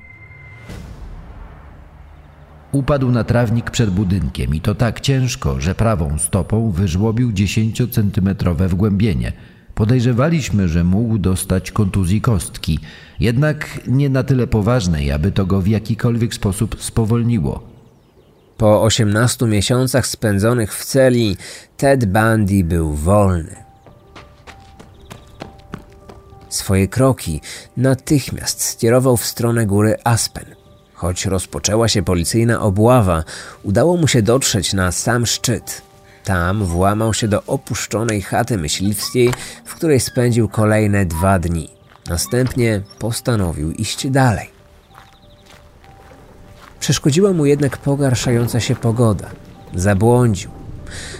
Upadł 2.75 3.11
na 3.11 3.23
trawnik 3.23 3.71
przed 3.71 3.89
budynkiem 3.89 4.55
i 4.55 4.61
to 4.61 4.75
tak 4.75 5.01
ciężko, 5.01 5.61
że 5.61 5.75
prawą 5.75 6.19
stopą 6.19 6.71
wyżłobił 6.71 7.31
10-centymetrowe 7.31 8.67
wgłębienie. 8.67 9.33
Podejrzewaliśmy, 9.75 10.67
że 10.67 10.83
mógł 10.83 11.17
dostać 11.17 11.71
kontuzji 11.71 12.21
kostki, 12.21 12.79
jednak 13.19 13.79
nie 13.87 14.09
na 14.09 14.23
tyle 14.23 14.47
poważnej, 14.47 15.11
aby 15.11 15.31
to 15.31 15.45
go 15.45 15.61
w 15.61 15.67
jakikolwiek 15.67 16.33
sposób 16.33 16.83
spowolniło. 16.83 17.63
Po 18.57 18.83
18 18.83 19.45
miesiącach 19.45 20.07
spędzonych 20.07 20.75
w 20.75 20.85
celi, 20.85 21.37
Ted 21.77 22.05
Bundy 22.05 22.63
był 22.63 22.93
wolny. 22.93 23.55
Swoje 26.49 26.87
kroki 26.87 27.41
natychmiast 27.77 28.63
skierował 28.63 29.17
w 29.17 29.25
stronę 29.25 29.65
góry 29.65 29.95
Aspen– 30.03 30.45
Choć 30.95 31.25
rozpoczęła 31.25 31.87
się 31.87 32.03
policyjna 32.03 32.61
obława, 32.61 33.23
udało 33.63 33.97
mu 33.97 34.07
się 34.07 34.21
dotrzeć 34.21 34.73
na 34.73 34.91
sam 34.91 35.25
szczyt. 35.25 35.81
Tam 36.23 36.65
włamał 36.65 37.13
się 37.13 37.27
do 37.27 37.43
opuszczonej 37.43 38.21
chaty 38.21 38.57
myśliwskiej, 38.57 39.33
w 39.65 39.75
której 39.75 39.99
spędził 39.99 40.49
kolejne 40.49 41.05
dwa 41.05 41.39
dni. 41.39 41.69
Następnie 42.09 42.81
postanowił 42.99 43.71
iść 43.71 44.07
dalej. 44.07 44.49
Przeszkodziła 46.79 47.33
mu 47.33 47.45
jednak 47.45 47.77
pogarszająca 47.77 48.59
się 48.59 48.75
pogoda. 48.75 49.29
Zabłądził. 49.75 50.51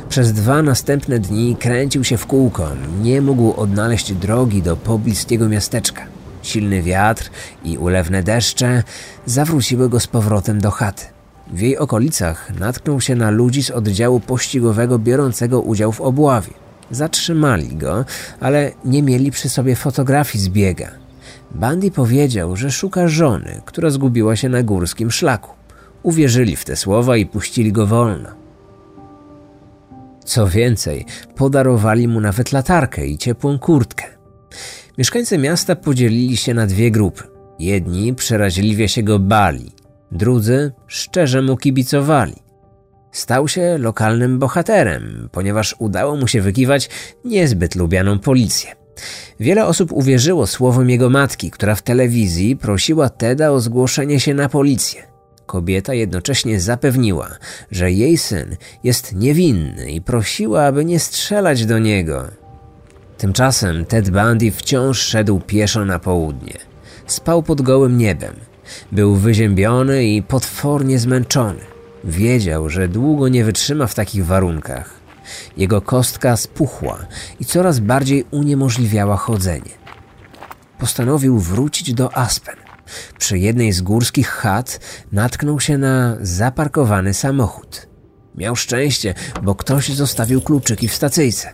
Przez 0.10 0.34
dwa 0.34 0.62
następne 0.62 1.20
dni 1.20 1.56
kręcił 1.60 2.04
się 2.04 2.18
w 2.18 2.26
kółko, 2.26 2.70
nie 3.02 3.22
mógł 3.22 3.54
odnaleźć 3.62 4.14
drogi 4.14 4.62
do 4.62 4.78
pobliskiego 4.78 5.50
miasteczka. 5.50 6.06
Silny 6.46 6.82
wiatr 6.82 7.30
i 7.64 7.78
ulewne 7.78 8.24
deszcze 8.24 8.84
zawróciły 9.26 9.90
go 9.90 10.00
z 10.00 10.08
powrotem 10.08 10.62
do 10.62 10.72
chaty. 10.72 11.06
W 11.54 11.60
jej 11.60 11.78
okolicach 11.78 12.60
natknął 12.60 13.02
się 13.02 13.16
na 13.16 13.30
ludzi 13.32 13.64
z 13.64 13.72
oddziału 13.72 14.20
pościgowego 14.20 15.00
biorącego 15.00 15.62
udział 15.62 15.92
w 15.92 16.02
obławie. 16.02 16.54
Zatrzymali 16.92 17.76
go, 17.76 18.06
ale 18.40 18.72
nie 18.86 19.04
mieli 19.04 19.32
przy 19.32 19.50
sobie 19.50 19.76
fotografii 19.76 20.44
z 20.44 20.50
biega. 20.50 20.92
Bandy 21.52 21.92
powiedział, 21.92 22.56
że 22.56 22.72
szuka 22.72 23.08
żony, 23.08 23.62
która 23.66 23.90
zgubiła 23.90 24.36
się 24.36 24.50
na 24.50 24.64
górskim 24.64 25.12
szlaku. 25.12 25.52
Uwierzyli 26.04 26.56
w 26.56 26.66
te 26.66 26.76
słowa 26.76 27.18
i 27.18 27.26
puścili 27.26 27.72
go 27.72 27.88
wolno. 27.88 28.30
Co 30.26 30.48
więcej, 30.48 31.06
podarowali 31.36 32.08
mu 32.08 32.22
nawet 32.22 32.52
latarkę 32.52 33.08
i 33.08 33.18
ciepłą 33.18 33.60
kurtkę. 33.60 34.15
Mieszkańcy 34.98 35.38
miasta 35.38 35.76
podzielili 35.76 36.38
się 36.38 36.54
na 36.54 36.68
dwie 36.68 36.92
grupy. 36.92 37.24
Jedni 37.60 38.16
przeraźliwie 38.16 38.90
się 38.90 39.04
go 39.04 39.20
bali, 39.20 39.72
drudzy 40.12 40.72
szczerze 40.88 41.42
mu 41.42 41.58
kibicowali. 41.58 42.36
Stał 43.12 43.48
się 43.48 43.78
lokalnym 43.78 44.40
bohaterem, 44.40 45.30
ponieważ 45.32 45.76
udało 45.80 46.16
mu 46.16 46.28
się 46.28 46.42
wykiwać 46.42 46.90
niezbyt 47.26 47.76
lubianą 47.76 48.20
policję. 48.20 48.76
Wiele 49.40 49.66
osób 49.66 49.92
uwierzyło 49.92 50.48
słowom 50.48 50.90
jego 50.90 51.10
matki, 51.10 51.52
która 51.52 51.76
w 51.76 51.82
telewizji 51.82 52.56
prosiła 52.56 53.10
Teda 53.10 53.52
o 53.52 53.60
zgłoszenie 53.60 54.20
się 54.20 54.34
na 54.34 54.50
policję. 54.50 55.04
Kobieta 55.46 55.94
jednocześnie 55.94 56.60
zapewniła, 56.60 57.30
że 57.72 57.92
jej 57.92 58.18
syn 58.18 58.56
jest 58.84 59.16
niewinny 59.16 59.92
i 59.92 60.02
prosiła, 60.02 60.64
aby 60.64 60.86
nie 60.86 61.00
strzelać 61.00 61.66
do 61.66 61.80
niego. 61.80 62.45
Tymczasem 63.18 63.86
Ted 63.86 64.10
Bundy 64.10 64.52
wciąż 64.52 65.00
szedł 65.00 65.40
pieszo 65.40 65.86
na 65.86 66.00
południe. 66.00 66.54
Spał 67.08 67.44
pod 67.44 67.62
gołym 67.62 67.98
niebem. 67.98 68.36
Był 68.92 69.16
wyziębiony 69.16 70.06
i 70.06 70.24
potwornie 70.24 71.00
zmęczony. 71.00 71.60
Wiedział, 72.04 72.70
że 72.70 72.88
długo 72.88 73.28
nie 73.28 73.44
wytrzyma 73.44 73.88
w 73.88 73.96
takich 73.96 74.26
warunkach. 74.26 74.94
Jego 75.58 75.82
kostka 75.82 76.38
spuchła 76.38 76.98
i 77.40 77.46
coraz 77.46 77.80
bardziej 77.80 78.26
uniemożliwiała 78.32 79.18
chodzenie. 79.18 79.72
Postanowił 80.80 81.40
wrócić 81.40 81.94
do 81.94 82.18
Aspen. 82.18 82.56
Przy 83.20 83.40
jednej 83.40 83.72
z 83.72 83.82
górskich 83.82 84.28
chat 84.28 84.80
natknął 85.12 85.60
się 85.60 85.78
na 85.78 86.18
zaparkowany 86.22 87.14
samochód. 87.14 87.88
Miał 88.36 88.56
szczęście, 88.56 89.14
bo 89.44 89.56
ktoś 89.56 89.90
zostawił 89.90 90.42
kluczyki 90.42 90.88
w 90.88 90.96
stacyjce. 90.96 91.54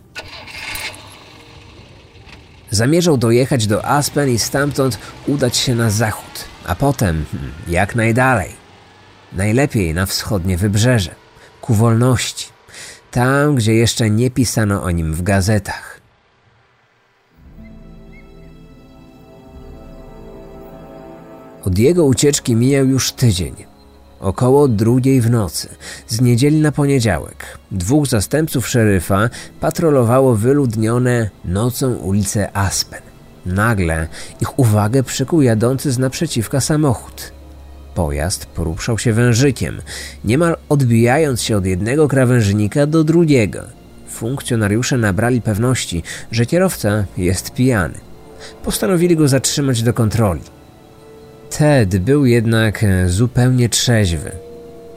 Zamierzał 2.72 3.18
dojechać 3.18 3.68
do 3.68 3.86
Aspen 3.86 4.30
i 4.30 4.40
stamtąd 4.40 5.00
udać 5.28 5.58
się 5.58 5.76
na 5.76 5.90
zachód, 5.90 6.46
a 6.66 6.76
potem 6.76 7.26
hmm, 7.32 7.52
jak 7.68 7.96
najdalej. 7.96 8.50
Najlepiej 9.34 9.94
na 9.94 10.06
wschodnie 10.06 10.58
wybrzeże, 10.58 11.16
ku 11.62 11.74
wolności, 11.74 12.48
tam 13.12 13.56
gdzie 13.56 13.74
jeszcze 13.74 14.10
nie 14.10 14.32
pisano 14.32 14.84
o 14.84 14.92
nim 14.92 15.14
w 15.14 15.22
gazetach. 15.22 16.02
Od 21.64 21.78
jego 21.78 22.06
ucieczki 22.06 22.56
mijał 22.56 22.86
już 22.86 23.12
tydzień. 23.12 23.71
Około 24.22 24.68
drugiej 24.68 25.22
w 25.22 25.30
nocy, 25.30 25.70
z 26.08 26.22
niedzieli 26.22 26.62
na 26.62 26.72
poniedziałek, 26.72 27.46
dwóch 27.72 28.08
zastępców 28.08 28.68
szeryfa 28.68 29.30
patrolowało 29.60 30.36
wyludnione 30.36 31.30
nocą 31.46 31.94
ulicę 31.94 32.58
Aspen. 32.58 33.02
Nagle 33.46 34.08
ich 34.42 34.60
uwagę 34.60 35.04
przykuł 35.04 35.42
jadący 35.42 35.92
z 35.92 36.00
naprzeciwka 36.00 36.62
samochód. 36.62 37.32
Pojazd 37.96 38.46
poruszał 38.46 38.98
się 38.98 39.14
wężykiem, 39.14 39.82
niemal 40.26 40.58
odbijając 40.70 41.42
się 41.42 41.58
od 41.58 41.66
jednego 41.66 42.08
krawężnika 42.08 42.86
do 42.86 43.04
drugiego. 43.04 43.64
Funkcjonariusze 44.10 44.98
nabrali 44.98 45.42
pewności, 45.42 46.04
że 46.32 46.46
kierowca 46.46 47.06
jest 47.18 47.52
pijany. 47.54 47.98
Postanowili 48.64 49.16
go 49.16 49.28
zatrzymać 49.28 49.84
do 49.84 49.94
kontroli. 49.94 50.42
Ted 51.58 51.98
był 51.98 52.26
jednak 52.26 52.84
e, 52.84 53.10
zupełnie 53.10 53.70
trzeźwy. 53.70 54.32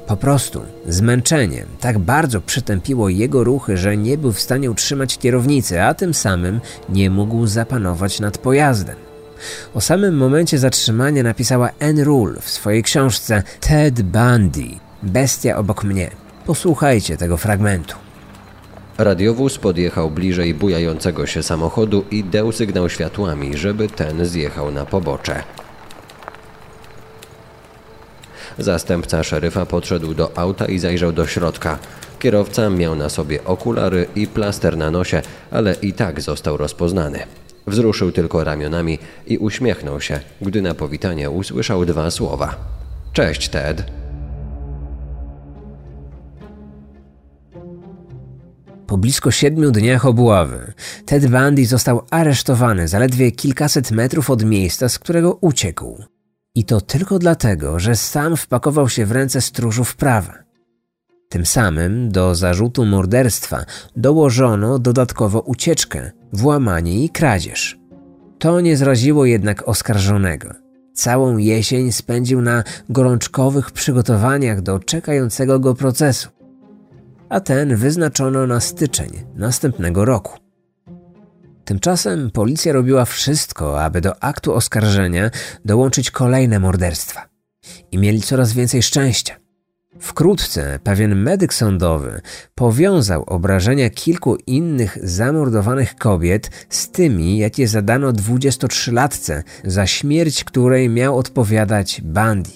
Po 0.07 0.17
prostu 0.17 0.62
zmęczenie 0.88 1.64
tak 1.81 1.99
bardzo 1.99 2.40
przytępiło 2.40 3.09
jego 3.09 3.45
ruchy, 3.45 3.77
że 3.77 3.97
nie 3.97 4.19
był 4.19 4.33
w 4.33 4.40
stanie 4.40 4.71
utrzymać 4.71 5.19
kierownicy, 5.19 5.83
a 5.83 5.95
tym 5.95 6.14
samym 6.14 6.61
nie 6.88 7.11
mógł 7.11 7.47
zapanować 7.47 8.21
nad 8.21 8.38
pojazdem. 8.38 8.97
O 9.75 9.81
samym 9.81 10.17
momencie 10.17 10.59
zatrzymania 10.59 11.23
napisała 11.23 11.71
Anne 11.81 12.05
Rule 12.05 12.40
w 12.40 12.51
swojej 12.51 12.83
książce 12.83 13.43
Ted 13.61 14.03
Bundy 14.03 14.69
Bestia 15.03 15.57
obok 15.57 15.85
mnie. 15.85 16.11
Posłuchajcie 16.47 17.17
tego 17.17 17.37
fragmentu. 17.37 17.97
Radiowóz 18.99 19.59
podjechał 19.59 20.11
bliżej 20.11 20.55
bujającego 20.55 21.27
się 21.27 21.43
samochodu 21.43 22.05
i 22.11 22.25
dał 22.25 22.53
sygnał 22.53 22.88
światłami, 22.88 23.57
żeby 23.57 23.88
ten 23.88 24.27
zjechał 24.27 24.71
na 24.71 24.87
pobocze. 24.87 25.43
Zastępca 28.59 29.23
szeryfa 29.23 29.67
podszedł 29.67 30.14
do 30.14 30.38
auta 30.38 30.67
i 30.67 30.79
zajrzał 30.79 31.12
do 31.12 31.27
środka. 31.27 31.79
Kierowca 32.19 32.71
miał 32.71 32.95
na 32.95 33.09
sobie 33.09 33.45
okulary 33.45 34.07
i 34.17 34.27
plaster 34.27 34.77
na 34.77 34.90
nosie, 34.90 35.23
ale 35.51 35.75
i 35.83 35.93
tak 35.93 36.21
został 36.21 36.57
rozpoznany. 36.57 37.19
Wzruszył 37.67 38.12
tylko 38.12 38.45
ramionami 38.45 38.99
i 39.27 39.38
uśmiechnął 39.38 40.01
się, 40.01 40.21
gdy 40.43 40.62
na 40.62 40.75
powitanie 40.75 41.31
usłyszał 41.31 41.85
dwa 41.85 42.11
słowa. 42.11 42.57
Cześć, 43.12 43.49
Ted. 43.49 43.85
Po 48.87 48.99
blisko 48.99 49.31
siedmiu 49.31 49.71
dniach 49.71 50.07
obławy, 50.07 50.73
Ted 51.07 51.31
Bundy 51.31 51.67
został 51.67 52.03
aresztowany 52.11 52.88
zaledwie 52.88 53.33
kilkaset 53.33 53.90
metrów 53.90 54.31
od 54.31 54.45
miejsca, 54.45 54.88
z 54.88 54.99
którego 54.99 55.38
uciekł. 55.40 56.13
I 56.55 56.64
to 56.64 56.81
tylko 56.81 57.19
dlatego, 57.19 57.79
że 57.79 57.97
sam 57.97 58.37
wpakował 58.37 58.88
się 58.88 59.07
w 59.07 59.12
ręce 59.12 59.40
stróżów 59.40 59.97
prawa. 59.97 60.35
Tym 61.29 61.47
samym 61.47 62.09
do 62.09 62.35
zarzutu 62.35 62.85
morderstwa 62.85 63.64
dołożono 63.97 64.79
dodatkowo 64.79 65.40
ucieczkę, 65.40 66.11
włamanie 66.33 67.05
i 67.05 67.11
kradzież. 67.11 67.79
To 68.38 68.61
nie 68.61 68.77
zraziło 68.77 69.25
jednak 69.25 69.69
oskarżonego. 69.69 70.49
Całą 70.95 71.37
jesień 71.37 71.93
spędził 71.93 72.40
na 72.43 72.64
gorączkowych 72.88 73.71
przygotowaniach 73.71 74.62
do 74.62 74.79
czekającego 74.79 75.61
go 75.61 75.75
procesu, 75.75 76.29
a 77.29 77.40
ten 77.40 77.77
wyznaczono 77.77 78.47
na 78.47 78.61
styczeń 78.61 79.11
następnego 79.35 80.05
roku. 80.05 80.43
Tymczasem 81.64 82.31
policja 82.31 82.72
robiła 82.72 83.05
wszystko, 83.05 83.83
aby 83.83 84.00
do 84.00 84.22
aktu 84.22 84.55
oskarżenia 84.55 85.31
dołączyć 85.64 86.11
kolejne 86.11 86.59
morderstwa. 86.59 87.29
I 87.92 87.98
mieli 87.98 88.20
coraz 88.20 88.53
więcej 88.53 88.83
szczęścia. 88.83 89.37
Wkrótce 90.00 90.79
pewien 90.83 91.14
medyk 91.14 91.55
sądowy 91.55 92.20
powiązał 92.55 93.22
obrażenia 93.22 93.90
kilku 93.90 94.37
innych 94.37 94.98
zamordowanych 95.03 95.96
kobiet 95.96 96.50
z 96.68 96.90
tymi, 96.90 97.38
jakie 97.38 97.68
zadano 97.68 98.12
23-latce, 98.12 99.42
za 99.64 99.87
śmierć 99.87 100.44
której 100.44 100.88
miał 100.88 101.18
odpowiadać 101.18 102.00
Bundy. 102.05 102.50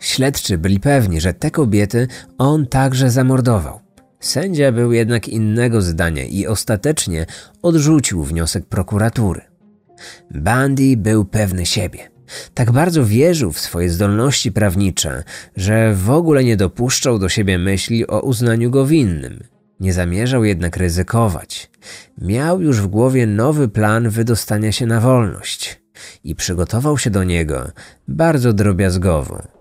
Śledczy 0.00 0.58
byli 0.58 0.80
pewni, 0.80 1.20
że 1.20 1.34
te 1.34 1.50
kobiety 1.50 2.08
on 2.38 2.66
także 2.66 3.10
zamordował. 3.10 3.80
Sędzia 4.20 4.72
był 4.72 4.92
jednak 4.92 5.28
innego 5.28 5.82
zdania 5.82 6.24
i 6.24 6.46
ostatecznie 6.46 7.26
odrzucił 7.62 8.24
wniosek 8.24 8.66
prokuratury. 8.66 9.40
Bundy 10.30 10.96
był 10.96 11.24
pewny 11.24 11.66
siebie. 11.66 12.10
Tak 12.54 12.72
bardzo 12.72 13.04
wierzył 13.04 13.52
w 13.52 13.60
swoje 13.60 13.90
zdolności 13.90 14.52
prawnicze, 14.52 15.24
że 15.56 15.94
w 15.94 16.10
ogóle 16.10 16.44
nie 16.44 16.56
dopuszczał 16.56 17.18
do 17.18 17.28
siebie 17.28 17.58
myśli 17.58 18.06
o 18.06 18.20
uznaniu 18.20 18.70
go 18.70 18.86
winnym. 18.86 19.44
Nie 19.80 19.92
zamierzał 19.92 20.44
jednak 20.44 20.76
ryzykować. 20.76 21.70
Miał 22.18 22.60
już 22.60 22.80
w 22.80 22.86
głowie 22.86 23.26
nowy 23.26 23.68
plan 23.68 24.08
wydostania 24.08 24.72
się 24.72 24.86
na 24.86 25.00
wolność 25.00 25.80
i 26.24 26.34
przygotował 26.34 26.98
się 26.98 27.10
do 27.10 27.24
niego 27.24 27.70
bardzo 28.08 28.52
drobiazgowo. 28.52 29.59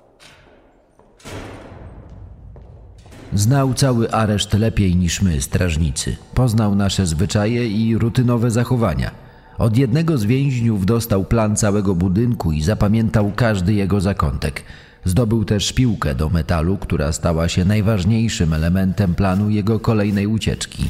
Znał 3.34 3.74
cały 3.74 4.12
areszt 4.12 4.54
lepiej 4.54 4.96
niż 4.96 5.22
my, 5.22 5.42
strażnicy. 5.42 6.16
Poznał 6.34 6.76
nasze 6.76 7.06
zwyczaje 7.06 7.68
i 7.68 7.98
rutynowe 7.98 8.52
zachowania. 8.52 9.12
Od 9.58 9.78
jednego 9.78 10.18
z 10.18 10.24
więźniów 10.24 10.86
dostał 10.86 11.24
plan 11.26 11.56
całego 11.56 11.96
budynku 11.96 12.52
i 12.52 12.62
zapamiętał 12.62 13.32
każdy 13.36 13.74
jego 13.74 14.02
zakątek. 14.02 14.64
Zdobył 15.06 15.46
też 15.46 15.74
piłkę 15.74 16.16
do 16.16 16.30
metalu, 16.30 16.78
która 16.78 17.12
stała 17.12 17.48
się 17.50 17.66
najważniejszym 17.66 18.54
elementem 18.54 19.16
planu 19.16 19.50
jego 19.50 19.80
kolejnej 19.80 20.28
ucieczki. 20.28 20.90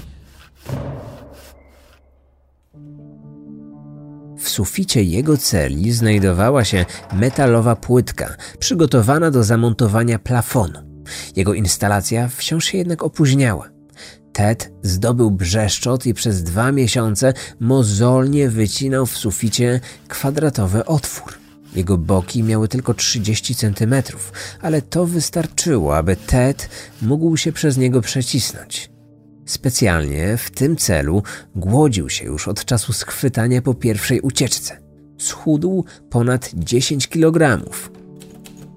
W 4.38 4.50
suficie 4.50 5.04
jego 5.04 5.38
celi 5.38 5.92
znajdowała 5.92 6.66
się 6.66 6.86
metalowa 7.14 7.76
płytka, 7.76 8.36
przygotowana 8.60 9.32
do 9.32 9.44
zamontowania 9.44 10.20
plafonu. 10.20 10.89
Jego 11.36 11.54
instalacja 11.54 12.28
wciąż 12.28 12.66
się 12.66 12.78
jednak 12.78 13.04
opóźniała. 13.04 13.70
Ted 14.34 14.72
zdobył 14.84 15.32
brzeszczot 15.32 16.06
i 16.06 16.14
przez 16.14 16.44
dwa 16.44 16.72
miesiące 16.72 17.34
mozolnie 17.60 18.50
wycinał 18.50 19.06
w 19.06 19.18
suficie 19.18 19.80
kwadratowy 20.08 20.86
otwór. 20.86 21.34
Jego 21.76 21.98
boki 21.98 22.44
miały 22.44 22.68
tylko 22.68 22.94
30 22.94 23.56
centymetrów, 23.56 24.34
ale 24.62 24.82
to 24.82 25.06
wystarczyło, 25.06 25.98
aby 25.98 26.16
Ted 26.16 26.70
mógł 27.02 27.38
się 27.38 27.52
przez 27.52 27.78
niego 27.78 28.02
przecisnąć. 28.02 28.90
Specjalnie 29.46 30.38
w 30.38 30.52
tym 30.52 30.76
celu 30.76 31.24
głodził 31.56 32.10
się 32.10 32.26
już 32.26 32.48
od 32.48 32.66
czasu 32.66 32.94
schwytania 32.94 33.62
po 33.62 33.74
pierwszej 33.74 34.22
ucieczce. 34.22 34.78
Schudł 35.18 35.86
ponad 36.10 36.52
10 36.54 37.08
kilogramów. 37.08 37.92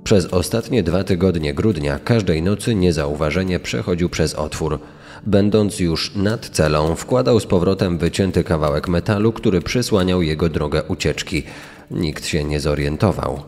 Przez 0.05 0.27
ostatnie 0.27 0.83
dwa 0.83 1.05
tygodnie 1.05 1.55
grudnia 1.55 1.99
każdej 1.99 2.43
nocy 2.43 2.75
niezauważenie 2.75 3.61
przechodził 3.61 4.09
przez 4.09 4.35
otwór. 4.35 4.79
Będąc 5.27 5.81
już 5.81 6.15
nad 6.15 6.49
celą, 6.49 6.95
wkładał 6.95 7.41
z 7.41 7.47
powrotem 7.47 7.99
wycięty 7.99 8.45
kawałek 8.45 8.89
metalu, 8.89 9.33
który 9.33 9.61
przysłaniał 9.61 10.23
jego 10.23 10.49
drogę 10.49 10.83
ucieczki. 10.83 11.43
Nikt 11.91 12.27
się 12.27 12.45
nie 12.45 12.61
zorientował. 12.61 13.43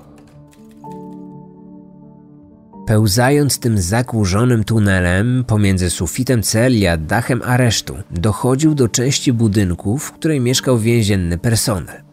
Pełzając 2.87 3.59
tym 3.59 3.79
zakurzonym 3.79 4.65
tunelem 4.65 5.45
pomiędzy 5.47 5.91
sufitem 5.91 6.43
celi 6.43 6.87
a 6.87 6.97
dachem 6.97 7.43
aresztu, 7.45 7.97
dochodził 8.11 8.75
do 8.75 8.89
części 8.89 9.33
budynku, 9.33 9.99
w 9.99 10.13
której 10.13 10.41
mieszkał 10.41 10.79
więzienny 10.79 11.39
personel. 11.39 12.04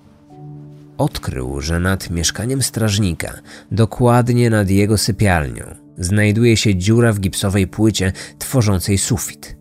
Odkrył, 1.02 1.62
że 1.62 1.80
nad 1.80 2.10
mieszkaniem 2.10 2.62
strażnika, 2.62 3.34
dokładnie 3.72 4.50
nad 4.50 4.70
jego 4.70 4.98
sypialnią, 4.98 5.64
znajduje 5.98 6.58
się 6.58 6.76
dziura 6.76 7.14
w 7.14 7.20
gipsowej 7.20 7.68
płycie 7.68 8.14
tworzącej 8.40 8.98
sufit. 8.98 9.58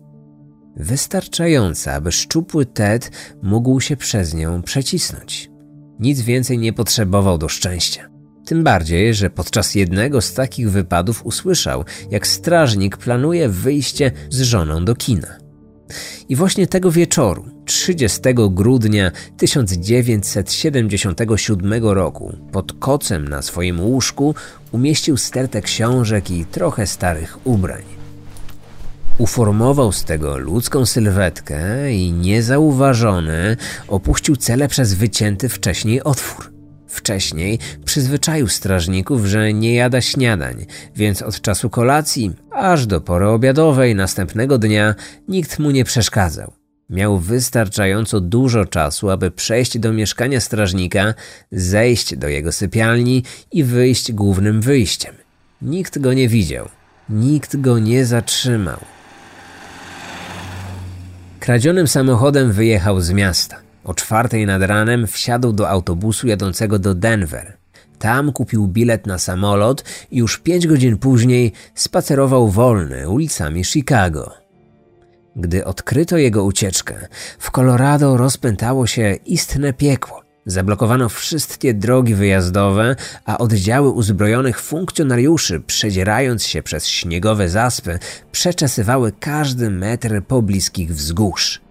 Wystarczająca, 0.75 1.93
aby 1.93 2.11
szczupły 2.11 2.65
Ted 2.65 3.11
mógł 3.43 3.79
się 3.79 3.97
przez 3.97 4.33
nią 4.33 4.61
przecisnąć. 4.61 5.49
Nic 5.99 6.21
więcej 6.21 6.57
nie 6.57 6.73
potrzebował 6.73 7.37
do 7.37 7.49
szczęścia. 7.49 8.09
Tym 8.45 8.63
bardziej, 8.63 9.13
że 9.13 9.29
podczas 9.29 9.75
jednego 9.75 10.21
z 10.21 10.33
takich 10.33 10.71
wypadów 10.71 11.25
usłyszał, 11.25 11.83
jak 12.11 12.27
strażnik 12.27 12.97
planuje 12.97 13.49
wyjście 13.49 14.11
z 14.29 14.41
żoną 14.41 14.85
do 14.85 14.95
kina. 14.95 15.37
I 16.29 16.35
właśnie 16.35 16.67
tego 16.67 16.91
wieczoru, 16.91 17.60
30 17.81 18.21
grudnia 18.49 19.11
1977 19.37 21.83
roku, 21.83 22.35
pod 22.51 22.73
kocem 22.73 23.27
na 23.27 23.41
swoim 23.41 23.81
łóżku 23.81 24.35
umieścił 24.71 25.17
stertę 25.17 25.61
książek 25.61 26.31
i 26.31 26.45
trochę 26.45 26.87
starych 26.87 27.37
ubrań. 27.43 27.83
Uformował 29.17 29.91
z 29.91 30.03
tego 30.03 30.37
ludzką 30.37 30.85
sylwetkę 30.85 31.93
i 31.93 32.11
niezauważony 32.11 33.57
opuścił 33.87 34.35
celę 34.35 34.67
przez 34.67 34.93
wycięty 34.93 35.49
wcześniej 35.49 36.03
otwór. 36.03 36.51
Wcześniej 36.87 37.59
przyzwyczaił 37.85 38.47
strażników, 38.47 39.25
że 39.25 39.53
nie 39.53 39.73
jada 39.73 40.01
śniadań, 40.01 40.65
więc 40.95 41.21
od 41.21 41.41
czasu 41.41 41.69
kolacji 41.69 42.31
aż 42.51 42.85
do 42.85 43.01
pory 43.01 43.27
obiadowej 43.27 43.95
następnego 43.95 44.57
dnia 44.57 44.95
nikt 45.27 45.59
mu 45.59 45.71
nie 45.71 45.83
przeszkadzał. 45.83 46.60
Miał 46.91 47.17
wystarczająco 47.17 48.21
dużo 48.21 48.65
czasu, 48.65 49.09
aby 49.09 49.31
przejść 49.31 49.79
do 49.79 49.93
mieszkania 49.93 50.39
strażnika, 50.39 51.13
zejść 51.51 52.15
do 52.15 52.27
jego 52.27 52.51
sypialni 52.51 53.23
i 53.51 53.63
wyjść 53.63 54.11
głównym 54.11 54.61
wyjściem. 54.61 55.15
Nikt 55.61 55.99
go 55.99 56.13
nie 56.13 56.27
widział, 56.27 56.69
nikt 57.09 57.57
go 57.57 57.79
nie 57.79 58.05
zatrzymał. 58.05 58.79
Kradzionym 61.39 61.87
samochodem 61.87 62.51
wyjechał 62.51 63.01
z 63.01 63.11
miasta. 63.11 63.57
O 63.83 63.93
czwartej 63.93 64.45
nad 64.45 64.61
ranem 64.61 65.07
wsiadł 65.07 65.53
do 65.53 65.69
autobusu 65.69 66.27
jadącego 66.27 66.79
do 66.79 66.95
Denver. 66.95 67.57
Tam 67.99 68.31
kupił 68.31 68.67
bilet 68.67 69.07
na 69.07 69.17
samolot 69.17 69.83
i 70.11 70.17
już 70.17 70.37
pięć 70.37 70.67
godzin 70.67 70.97
później 70.97 71.51
spacerował 71.75 72.49
wolny 72.49 73.09
ulicami 73.09 73.65
Chicago. 73.65 74.40
Gdy 75.35 75.65
odkryto 75.65 76.17
jego 76.17 76.43
ucieczkę, 76.43 77.07
w 77.39 77.51
Colorado 77.51 78.17
rozpętało 78.17 78.87
się 78.87 79.15
istne 79.25 79.73
piekło. 79.73 80.21
Zablokowano 80.45 81.09
wszystkie 81.09 81.73
drogi 81.73 82.15
wyjazdowe, 82.15 82.95
a 83.25 83.37
oddziały 83.37 83.89
uzbrojonych 83.89 84.61
funkcjonariuszy, 84.61 85.59
przedzierając 85.59 86.43
się 86.43 86.63
przez 86.63 86.87
śniegowe 86.87 87.49
zaspy, 87.49 87.99
przeczesywały 88.31 89.11
każdy 89.19 89.69
metr 89.69 90.21
pobliskich 90.27 90.95
wzgórz. 90.95 91.61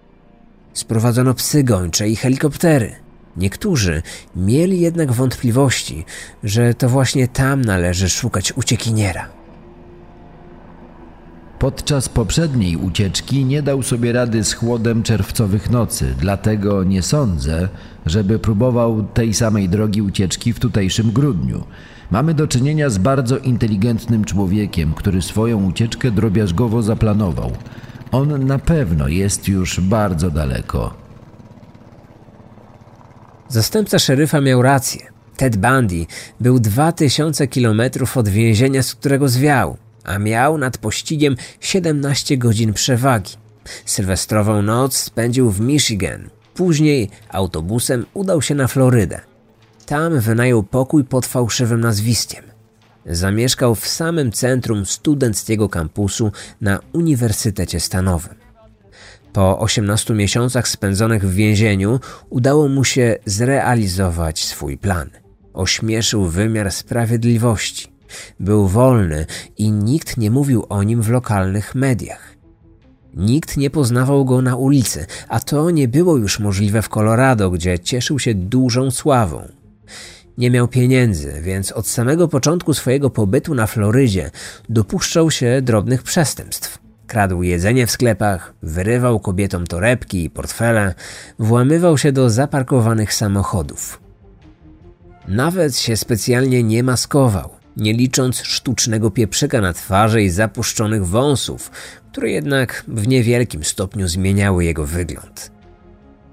Sprowadzono 0.73 1.33
psy 1.33 1.63
gończe 1.63 2.09
i 2.09 2.15
helikoptery. 2.15 2.95
Niektórzy 3.37 4.01
mieli 4.35 4.79
jednak 4.79 5.11
wątpliwości, 5.11 6.05
że 6.43 6.73
to 6.73 6.89
właśnie 6.89 7.27
tam 7.27 7.61
należy 7.61 8.09
szukać 8.09 8.51
uciekiniera. 8.51 9.40
Podczas 11.61 12.09
poprzedniej 12.09 12.77
ucieczki 12.77 13.45
nie 13.45 13.63
dał 13.63 13.83
sobie 13.83 14.13
rady 14.13 14.43
z 14.43 14.53
chłodem 14.53 15.03
czerwcowych 15.03 15.69
nocy, 15.69 16.15
dlatego 16.19 16.83
nie 16.83 17.01
sądzę, 17.01 17.69
żeby 18.05 18.39
próbował 18.39 19.03
tej 19.03 19.33
samej 19.33 19.69
drogi 19.69 20.01
ucieczki 20.01 20.53
w 20.53 20.59
tutejszym 20.59 21.11
grudniu. 21.11 21.63
Mamy 22.11 22.33
do 22.33 22.47
czynienia 22.47 22.89
z 22.89 22.97
bardzo 22.97 23.37
inteligentnym 23.37 24.25
człowiekiem, 24.25 24.93
który 24.93 25.21
swoją 25.21 25.65
ucieczkę 25.65 26.11
drobiazgowo 26.11 26.81
zaplanował. 26.81 27.51
On 28.11 28.45
na 28.45 28.59
pewno 28.59 29.07
jest 29.07 29.47
już 29.47 29.79
bardzo 29.79 30.31
daleko. 30.31 30.93
Zastępca 33.49 33.99
szeryfa 33.99 34.41
miał 34.41 34.61
rację. 34.61 35.01
Ted 35.37 35.57
Bundy 35.57 36.05
był 36.39 36.59
2000 36.59 37.47
kilometrów 37.47 38.17
od 38.17 38.29
więzienia, 38.29 38.83
z 38.83 38.95
którego 38.95 39.29
zwiał, 39.29 39.77
a 40.03 40.19
miał 40.19 40.57
nad 40.57 40.77
pościgiem 40.77 41.35
17 41.59 42.37
godzin 42.37 42.73
przewagi. 42.73 43.35
Sylwestrową 43.85 44.61
noc 44.61 44.97
spędził 44.97 45.51
w 45.51 45.61
Michigan. 45.61 46.29
Później 46.53 47.09
autobusem 47.29 48.05
udał 48.13 48.41
się 48.41 48.55
na 48.55 48.67
Florydę. 48.67 49.21
Tam 49.85 50.19
wynajął 50.19 50.63
pokój 50.63 51.03
pod 51.03 51.25
fałszywym 51.25 51.81
nazwiskiem. 51.81 52.43
Zamieszkał 53.05 53.75
w 53.75 53.87
samym 53.87 54.31
centrum 54.31 54.85
studenckiego 54.85 55.69
kampusu 55.69 56.31
na 56.61 56.79
Uniwersytecie 56.93 57.79
Stanowym. 57.79 58.35
Po 59.33 59.59
18 59.59 60.13
miesiącach 60.13 60.67
spędzonych 60.67 61.25
w 61.25 61.33
więzieniu 61.33 61.99
udało 62.29 62.67
mu 62.67 62.83
się 62.83 63.15
zrealizować 63.25 64.45
swój 64.45 64.77
plan. 64.77 65.09
Ośmieszył 65.53 66.25
wymiar 66.25 66.71
sprawiedliwości. 66.71 67.87
Był 68.39 68.67
wolny 68.67 69.25
i 69.57 69.71
nikt 69.71 70.17
nie 70.17 70.31
mówił 70.31 70.65
o 70.69 70.83
nim 70.83 71.01
w 71.01 71.09
lokalnych 71.09 71.75
mediach. 71.75 72.35
Nikt 73.13 73.57
nie 73.57 73.69
poznawał 73.69 74.25
go 74.25 74.41
na 74.41 74.55
ulicy, 74.55 75.05
a 75.27 75.39
to 75.39 75.71
nie 75.71 75.87
było 75.87 76.17
już 76.17 76.39
możliwe 76.39 76.81
w 76.81 76.89
Colorado, 76.89 77.51
gdzie 77.51 77.79
cieszył 77.79 78.19
się 78.19 78.33
dużą 78.33 78.91
sławą. 78.91 79.47
Nie 80.37 80.51
miał 80.51 80.67
pieniędzy, 80.67 81.41
więc 81.41 81.71
od 81.71 81.87
samego 81.87 82.27
początku 82.27 82.73
swojego 82.73 83.09
pobytu 83.09 83.55
na 83.55 83.67
Florydzie 83.67 84.31
dopuszczał 84.69 85.31
się 85.31 85.61
drobnych 85.61 86.03
przestępstw. 86.03 86.79
Kradł 87.07 87.43
jedzenie 87.43 87.87
w 87.87 87.91
sklepach, 87.91 88.53
wyrywał 88.63 89.19
kobietom 89.19 89.67
torebki 89.67 90.23
i 90.23 90.29
portfele, 90.29 90.93
włamywał 91.39 91.97
się 91.97 92.11
do 92.11 92.29
zaparkowanych 92.29 93.13
samochodów. 93.13 93.99
Nawet 95.27 95.77
się 95.77 95.97
specjalnie 95.97 96.63
nie 96.63 96.83
maskował, 96.83 97.49
nie 97.77 97.93
licząc 97.93 98.41
sztucznego 98.41 99.11
pieprzyka 99.11 99.61
na 99.61 99.73
twarzy 99.73 100.23
i 100.23 100.29
zapuszczonych 100.29 101.07
wąsów, 101.07 101.71
które 102.11 102.31
jednak 102.31 102.83
w 102.87 103.07
niewielkim 103.07 103.63
stopniu 103.63 104.07
zmieniały 104.07 104.65
jego 104.65 104.85
wygląd. 104.85 105.51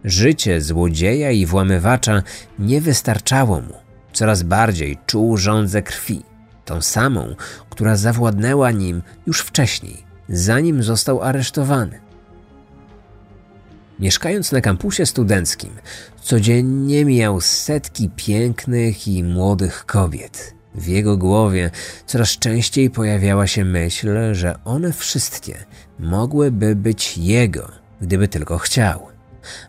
Życie 0.05 0.61
złodzieja 0.61 1.31
i 1.31 1.47
włamywacza 1.47 2.23
nie 2.59 2.81
wystarczało 2.81 3.61
mu. 3.61 3.75
Coraz 4.13 4.43
bardziej 4.43 4.99
czuł 5.07 5.37
żądzę 5.37 5.83
krwi, 5.83 6.23
tą 6.65 6.83
samą, 6.83 7.35
która 7.71 7.97
zawładnęła 7.97 8.71
nim 8.71 9.03
już 9.27 9.41
wcześniej, 9.41 10.03
zanim 10.29 10.83
został 10.83 11.23
aresztowany. 11.23 12.01
Mieszkając 13.99 14.53
na 14.53 14.61
kampusie 14.61 15.07
studenckim, 15.07 15.71
codziennie 16.23 17.05
mijał 17.05 17.41
setki 17.41 18.11
pięknych 18.17 19.09
i 19.09 19.25
młodych 19.25 19.87
kobiet. 19.87 20.58
W 20.79 20.87
jego 20.87 21.17
głowie 21.17 21.71
coraz 22.07 22.39
częściej 22.39 22.91
pojawiała 22.91 23.47
się 23.47 23.65
myśl, 23.65 24.09
że 24.33 24.59
one 24.65 24.93
wszystkie 24.93 25.65
mogłyby 25.99 26.77
być 26.77 27.19
jego, 27.19 27.69
gdyby 28.01 28.29
tylko 28.29 28.59
chciał. 28.59 29.09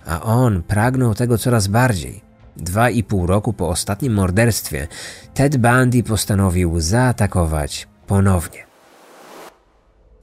A 0.05 0.21
on 0.21 0.63
pragnął 0.63 1.15
tego 1.15 1.37
coraz 1.37 1.67
bardziej. 1.67 2.21
Dwa 2.57 2.89
i 2.89 3.03
pół 3.03 3.27
roku 3.27 3.53
po 3.53 3.69
ostatnim 3.69 4.13
morderstwie 4.13 4.87
Ted 5.33 5.57
Bundy 5.57 6.03
postanowił 6.03 6.79
zaatakować 6.79 7.87
ponownie. 8.07 8.69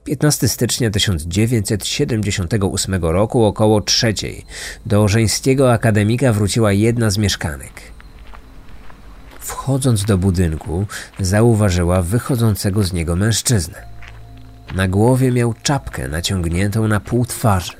15 0.03 0.47
stycznia 0.47 0.89
1978 0.89 3.05
roku 3.05 3.45
około 3.45 3.81
trzeciej 3.81 4.45
do 4.85 5.07
żeńskiego 5.07 5.73
akademika 5.73 6.33
wróciła 6.33 6.71
jedna 6.71 7.09
z 7.09 7.17
mieszkanek. 7.17 7.96
Wchodząc 9.47 10.05
do 10.05 10.17
budynku, 10.17 10.85
zauważyła 11.19 12.01
wychodzącego 12.01 12.83
z 12.83 12.93
niego 12.93 13.15
mężczyznę. 13.15 13.81
Na 14.75 14.87
głowie 14.87 15.31
miał 15.31 15.53
czapkę 15.63 16.07
naciągniętą 16.07 16.87
na 16.87 16.99
pół 16.99 17.25
twarzy. 17.25 17.73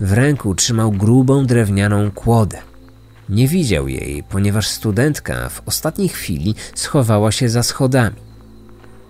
W 0.00 0.12
ręku 0.12 0.54
trzymał 0.54 0.92
grubą 0.92 1.46
drewnianą 1.46 2.10
kłodę. 2.10 2.58
Nie 3.28 3.48
widział 3.48 3.88
jej, 3.88 4.22
ponieważ 4.22 4.68
studentka 4.68 5.48
w 5.48 5.62
ostatniej 5.66 6.08
chwili 6.08 6.54
schowała 6.74 7.32
się 7.32 7.48
za 7.48 7.62
schodami. 7.62 8.16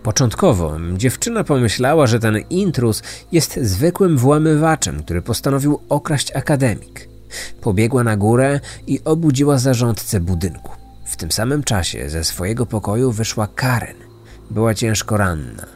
Początkowo 0.02 0.76
dziewczyna 0.96 1.44
pomyślała, 1.44 2.06
że 2.06 2.20
ten 2.20 2.38
intruz 2.50 3.02
jest 3.32 3.56
zwykłym 3.62 4.18
włamywaczem, 4.18 5.02
który 5.02 5.22
postanowił 5.22 5.80
okraść 5.88 6.36
akademik. 6.36 7.08
Pobiegła 7.60 8.04
na 8.04 8.16
górę 8.16 8.60
i 8.86 9.00
obudziła 9.04 9.58
zarządcę 9.58 10.20
budynku. 10.20 10.79
W 11.10 11.16
tym 11.16 11.32
samym 11.32 11.62
czasie 11.62 12.10
ze 12.10 12.24
swojego 12.24 12.66
pokoju 12.66 13.12
wyszła 13.12 13.48
Karen. 13.54 13.96
Była 14.50 14.74
ciężko 14.74 15.16
ranna. 15.16 15.66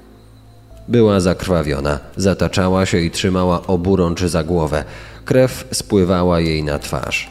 Była 0.88 1.20
zakrwawiona, 1.20 2.00
zataczała 2.16 2.86
się 2.86 2.98
i 2.98 3.10
trzymała 3.10 3.66
oburącz 3.66 4.22
za 4.24 4.44
głowę. 4.44 4.84
Krew 5.24 5.68
spływała 5.72 6.40
jej 6.40 6.64
na 6.64 6.78
twarz. 6.78 7.30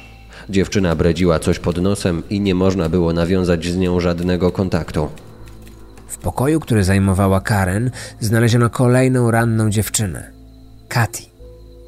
Dziewczyna 0.50 0.96
bredziła 0.96 1.40
coś 1.40 1.60
pod 1.60 1.82
nosem 1.82 2.24
i 2.30 2.42
nie 2.42 2.56
można 2.56 2.90
było 2.90 3.14
nawiązać 3.14 3.66
z 3.66 3.78
nią 3.78 4.00
żadnego 4.00 4.52
kontaktu. 4.52 5.10
W 6.08 6.18
pokoju, 6.18 6.60
który 6.60 6.84
zajmowała 6.84 7.42
Karen, 7.42 7.92
znaleziono 8.20 8.70
kolejną 8.70 9.32
ranną 9.32 9.70
dziewczynę 9.70 10.32
Kati. 10.88 11.30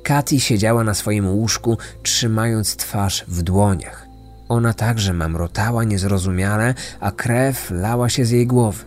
Kati 0.04 0.40
siedziała 0.40 0.84
na 0.84 0.94
swoim 0.94 1.30
łóżku, 1.30 1.78
trzymając 2.04 2.76
twarz 2.76 3.26
w 3.28 3.44
dłoniach. 3.44 4.05
Ona 4.50 4.74
także 4.74 5.14
mamrotała 5.14 5.84
niezrozumiale, 5.84 6.74
a 7.00 7.12
krew 7.12 7.72
lała 7.72 8.10
się 8.10 8.26
z 8.26 8.32
jej 8.32 8.48
głowy. 8.48 8.84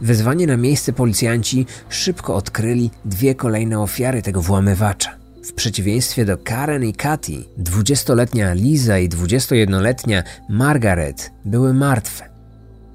Wezwanie 0.00 0.46
na 0.46 0.56
miejsce 0.56 0.92
policjanci 0.92 1.66
szybko 1.88 2.34
odkryli 2.34 2.90
dwie 3.04 3.34
kolejne 3.34 3.80
ofiary 3.80 4.22
tego 4.22 4.42
włamywacza. 4.42 5.16
W 5.44 5.52
przeciwieństwie 5.52 6.24
do 6.24 6.38
Karen 6.38 6.84
i 6.84 6.92
Katy, 6.92 7.44
20-letnia 7.58 8.52
Liza 8.52 8.98
i 8.98 9.08
21-letnia 9.08 10.22
Margaret 10.48 11.32
były 11.44 11.74
martwe. 11.74 12.30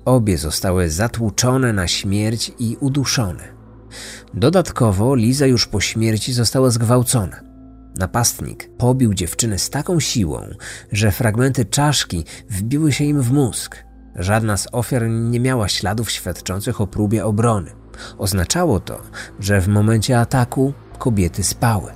Obie 0.06 0.38
zostały 0.38 0.90
zatłuczone 0.90 1.74
na 1.74 1.88
śmierć 1.88 2.52
i 2.60 2.78
uduszone. 2.80 3.44
Dodatkowo 4.34 5.16
Liza 5.16 5.46
już 5.46 5.68
po 5.68 5.82
śmierci 5.82 6.34
została 6.34 6.70
zgwałcona. 6.70 7.45
Napastnik 7.98 8.70
pobił 8.78 9.14
dziewczynę 9.14 9.60
z 9.60 9.70
taką 9.70 10.00
siłą, 10.00 10.42
że 10.92 11.12
fragmenty 11.12 11.66
czaszki 11.66 12.26
wbiły 12.50 12.92
się 12.92 13.04
im 13.04 13.22
w 13.22 13.32
mózg. 13.32 13.84
Żadna 14.16 14.58
z 14.58 14.68
ofiar 14.72 15.10
nie 15.10 15.40
miała 15.40 15.68
śladów 15.68 16.12
świadczących 16.12 16.82
o 16.82 16.88
próbie 16.88 17.26
obrony. 17.26 17.72
Oznaczało 18.18 18.80
to, 18.80 19.02
że 19.40 19.62
w 19.62 19.68
momencie 19.68 20.20
ataku 20.20 20.74
kobiety 21.00 21.44
spały. 21.44 21.92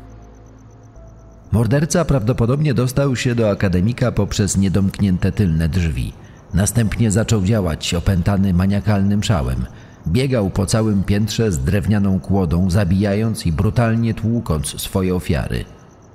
Morderca 1.51 2.05
prawdopodobnie 2.05 2.73
dostał 2.73 3.15
się 3.15 3.35
do 3.35 3.49
akademika 3.49 4.11
poprzez 4.11 4.57
niedomknięte 4.57 5.31
tylne 5.31 5.69
drzwi. 5.69 6.13
Następnie 6.53 7.11
zaczął 7.11 7.43
działać 7.43 7.93
opętany 7.93 8.53
maniakalnym 8.53 9.23
szałem. 9.23 9.65
Biegał 10.07 10.49
po 10.49 10.65
całym 10.65 11.03
piętrze 11.03 11.51
z 11.51 11.59
drewnianą 11.59 12.19
kłodą, 12.19 12.69
zabijając 12.69 13.45
i 13.45 13.51
brutalnie 13.51 14.13
tłukąc 14.13 14.81
swoje 14.81 15.15
ofiary. 15.15 15.65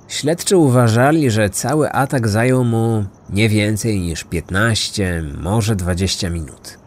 Śledczy 0.07 0.57
uważali, 0.57 1.31
że 1.31 1.49
cały 1.49 1.91
atak 1.91 2.27
zajął 2.27 2.63
mu 2.63 3.05
nie 3.29 3.49
więcej 3.49 3.99
niż 3.99 4.23
15, 4.23 5.23
może 5.41 5.75
20 5.75 6.29
minut. 6.29 6.77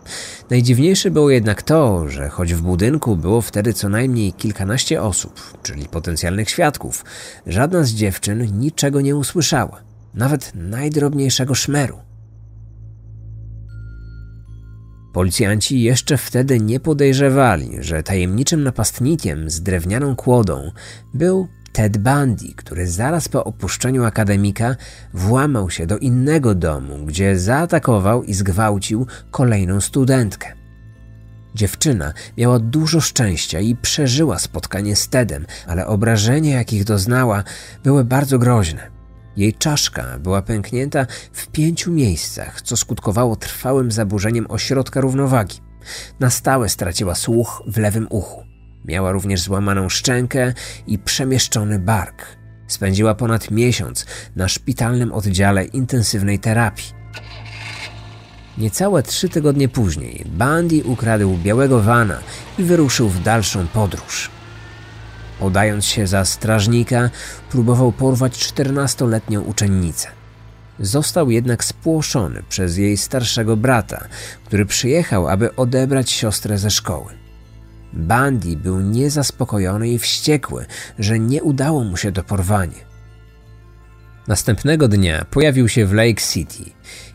Najdziwniejsze 0.51 1.11
było 1.11 1.31
jednak 1.31 1.63
to, 1.63 2.09
że 2.09 2.29
choć 2.29 2.55
w 2.55 2.63
budynku 2.63 3.17
było 3.17 3.41
wtedy 3.41 3.73
co 3.73 3.89
najmniej 3.89 4.33
kilkanaście 4.33 5.03
osób, 5.03 5.59
czyli 5.63 5.89
potencjalnych 5.89 6.51
świadków, 6.51 7.05
żadna 7.47 7.85
z 7.85 7.91
dziewczyn 7.91 8.59
niczego 8.61 9.01
nie 9.01 9.17
usłyszała, 9.17 9.81
nawet 10.15 10.53
najdrobniejszego 10.55 11.55
szmeru. 11.55 11.99
Policjanci 15.13 15.83
jeszcze 15.83 16.17
wtedy 16.17 16.61
nie 16.61 16.81
podejrzewali, 16.81 17.71
że 17.81 18.03
tajemniczym 18.03 18.63
napastnikiem 18.63 19.51
z 19.51 19.63
drewnianą 19.63 20.17
kłodą 20.17 20.73
był 21.15 21.49
Ted 21.73 21.99
Bundy, 21.99 22.55
który 22.57 22.87
zaraz 22.87 23.29
po 23.29 23.45
opuszczeniu 23.45 24.05
akademika 24.05 24.77
włamał 25.15 25.71
się 25.71 25.87
do 25.87 25.99
innego 25.99 26.55
domu, 26.55 27.07
gdzie 27.07 27.39
zaatakował 27.39 28.23
i 28.23 28.35
zgwałcił 28.35 29.07
kolejną 29.31 29.81
studentkę. 29.81 30.53
Dziewczyna 31.55 32.13
miała 32.37 32.59
dużo 32.59 33.01
szczęścia 33.01 33.61
i 33.61 33.77
przeżyła 33.77 34.39
spotkanie 34.39 34.97
z 34.97 35.09
Tedem, 35.09 35.47
ale 35.67 35.87
obrażenia, 35.87 36.57
jakich 36.57 36.85
doznała, 36.85 37.45
były 37.85 38.05
bardzo 38.05 38.39
groźne. 38.39 38.91
Jej 39.37 39.55
czaszka 39.55 40.19
była 40.19 40.43
pęknięta 40.43 41.07
w 41.33 41.47
pięciu 41.47 41.93
miejscach, 41.93 42.63
co 42.63 42.77
skutkowało 42.77 43.37
trwałym 43.37 43.93
zaburzeniem 43.93 44.47
ośrodka 44.49 45.01
równowagi. 45.01 45.61
Na 46.21 46.31
stałe 46.31 46.69
straciła 46.69 47.15
słuch 47.15 47.63
w 47.67 47.79
lewym 47.79 48.07
uchu. 48.11 48.48
Miała 48.85 49.13
również 49.13 49.41
złamaną 49.41 49.89
szczękę 49.89 50.55
i 50.87 50.99
przemieszczony 50.99 51.79
bark. 51.79 52.37
Spędziła 52.67 53.15
ponad 53.15 53.51
miesiąc 53.51 54.07
na 54.37 54.49
szpitalnym 54.49 55.13
oddziale 55.13 55.65
intensywnej 55.65 56.39
terapii. 56.39 56.99
Niecałe 58.59 59.03
trzy 59.03 59.29
tygodnie 59.29 59.69
później 59.69 60.25
Bandy 60.27 60.85
ukradł 60.85 61.37
białego 61.37 61.83
wana 61.83 62.19
i 62.59 62.63
wyruszył 62.63 63.09
w 63.09 63.23
dalszą 63.23 63.67
podróż. 63.67 64.31
Udając 65.41 65.85
się 65.85 66.07
za 66.07 66.25
strażnika, 66.25 67.11
próbował 67.51 67.93
porwać 67.93 68.39
czternastoletnią 68.39 69.41
uczennicę. 69.41 70.09
Został 70.81 71.31
jednak 71.31 71.65
spłoszony 71.65 72.43
przez 72.49 72.77
jej 72.77 72.97
starszego 72.97 73.57
brata, 73.57 74.05
który 74.45 74.67
przyjechał, 74.67 75.29
aby 75.29 75.57
odebrać 75.57 76.11
siostrę 76.11 76.59
ze 76.59 76.71
szkoły. 76.71 77.28
Bandy 77.93 78.57
był 78.57 78.81
niezaspokojony 78.81 79.89
i 79.89 79.99
wściekły, 79.99 80.67
że 80.99 81.19
nie 81.19 81.43
udało 81.43 81.85
mu 81.85 81.97
się 81.97 82.13
to 82.13 82.23
porwanie. 82.23 82.89
Następnego 84.29 84.89
dnia 84.89 85.25
pojawił 85.31 85.69
się 85.69 85.87
w 85.87 85.93
Lake 85.93 86.23
City 86.33 86.65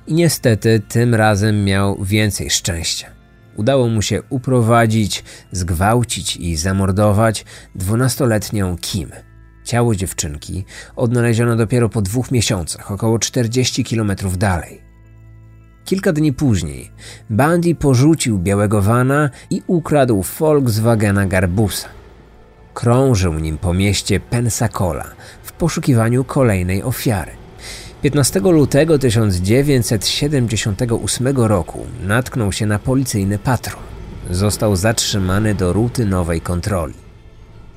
i 0.08 0.14
niestety 0.14 0.82
tym 0.88 1.16
razem 1.16 1.66
miał 1.66 2.04
więcej 2.04 2.50
szczęścia. 2.50 3.08
Udało 3.56 3.88
mu 3.88 4.02
się 4.02 4.22
uprowadzić, 4.30 5.24
zgwałcić 5.52 6.38
i 6.38 6.56
zamordować 6.56 7.46
dwunastoletnią 7.76 8.78
Kim. 8.78 9.10
Ciało 9.64 9.96
dziewczynki 9.96 10.66
odnaleziono 10.96 11.56
dopiero 11.56 11.90
po 11.90 12.02
dwóch 12.02 12.32
miesiącach, 12.32 12.92
około 12.92 13.20
40 13.20 13.84
kilometrów 13.84 14.38
dalej. 14.38 14.93
Kilka 15.86 16.14
dni 16.14 16.34
później 16.34 16.92
Bandy 17.30 17.76
porzucił 17.76 18.40
białego 18.40 18.82
wana 18.82 19.30
i 19.50 19.62
ukradł 19.68 20.24
Volkswagena 20.40 21.26
Garbusa. 21.26 21.88
Krążył 22.74 23.34
nim 23.34 23.58
po 23.58 23.74
mieście 23.74 24.20
Pensacola 24.20 25.06
w 25.44 25.52
poszukiwaniu 25.52 26.24
kolejnej 26.24 26.84
ofiary. 26.84 27.32
15 28.02 28.40
lutego 28.40 29.00
1978 29.00 31.38
roku 31.38 31.86
natknął 32.04 32.52
się 32.52 32.66
na 32.66 32.80
policyjny 32.80 33.40
patrol. 33.40 33.84
Został 34.30 34.76
zatrzymany 34.76 35.56
do 35.56 35.74
rutynowej 35.74 36.42
kontroli. 36.42 36.94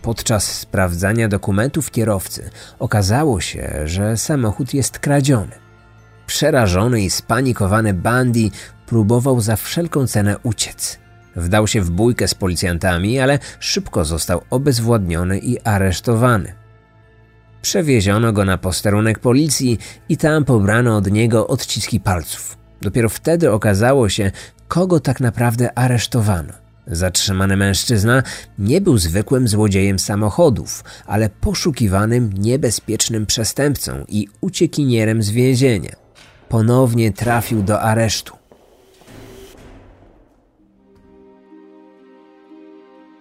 Podczas 0.03 0.59
sprawdzania 0.59 1.29
dokumentów 1.29 1.91
kierowcy 1.91 2.51
okazało 2.79 3.41
się, 3.41 3.71
że 3.85 4.17
samochód 4.17 4.75
jest 4.75 4.99
kradziony. 4.99 5.66
Przerażony 6.27 7.01
i 7.03 7.11
spanikowany 7.11 7.95
Bandy 7.95 8.51
próbował 8.87 9.41
za 9.41 9.57
wszelką 9.57 10.07
cenę 10.07 10.39
uciec. 10.43 10.99
Wdał 11.37 11.67
się 11.67 11.81
w 11.81 11.91
bójkę 11.91 12.29
z 12.29 12.35
policjantami, 12.35 13.21
ale 13.21 13.39
szybko 13.61 14.05
został 14.05 14.41
obezwładniony 14.51 15.39
i 15.39 15.61
aresztowany. 15.61 16.53
Przewieziono 17.63 18.33
go 18.33 18.45
na 18.45 18.59
posterunek 18.59 19.19
policji 19.19 19.79
i 20.09 20.17
tam 20.17 20.45
pobrano 20.45 20.97
od 20.97 21.11
niego 21.11 21.47
odciski 21.47 22.01
palców. 22.01 22.59
Dopiero 22.81 23.09
wtedy 23.09 23.53
okazało 23.53 24.09
się, 24.09 24.31
kogo 24.69 25.01
tak 25.01 25.21
naprawdę 25.21 25.79
aresztowano. 25.79 26.53
Zatrzymany 26.87 27.57
mężczyzna 27.57 28.23
nie 28.59 28.81
był 28.81 28.99
zwykłym 28.99 29.49
złodziejem 29.49 29.99
samochodów, 29.99 30.85
ale 31.07 31.31
poszukiwanym 31.31 32.33
niebezpiecznym 32.33 33.27
przestępcą 33.27 34.05
i 34.09 34.29
uciekinierem 34.41 35.23
z 35.23 35.31
więzienia. 35.31 36.06
Ponownie 36.49 37.13
trafił 37.13 37.63
do 37.63 37.81
aresztu. 37.81 38.37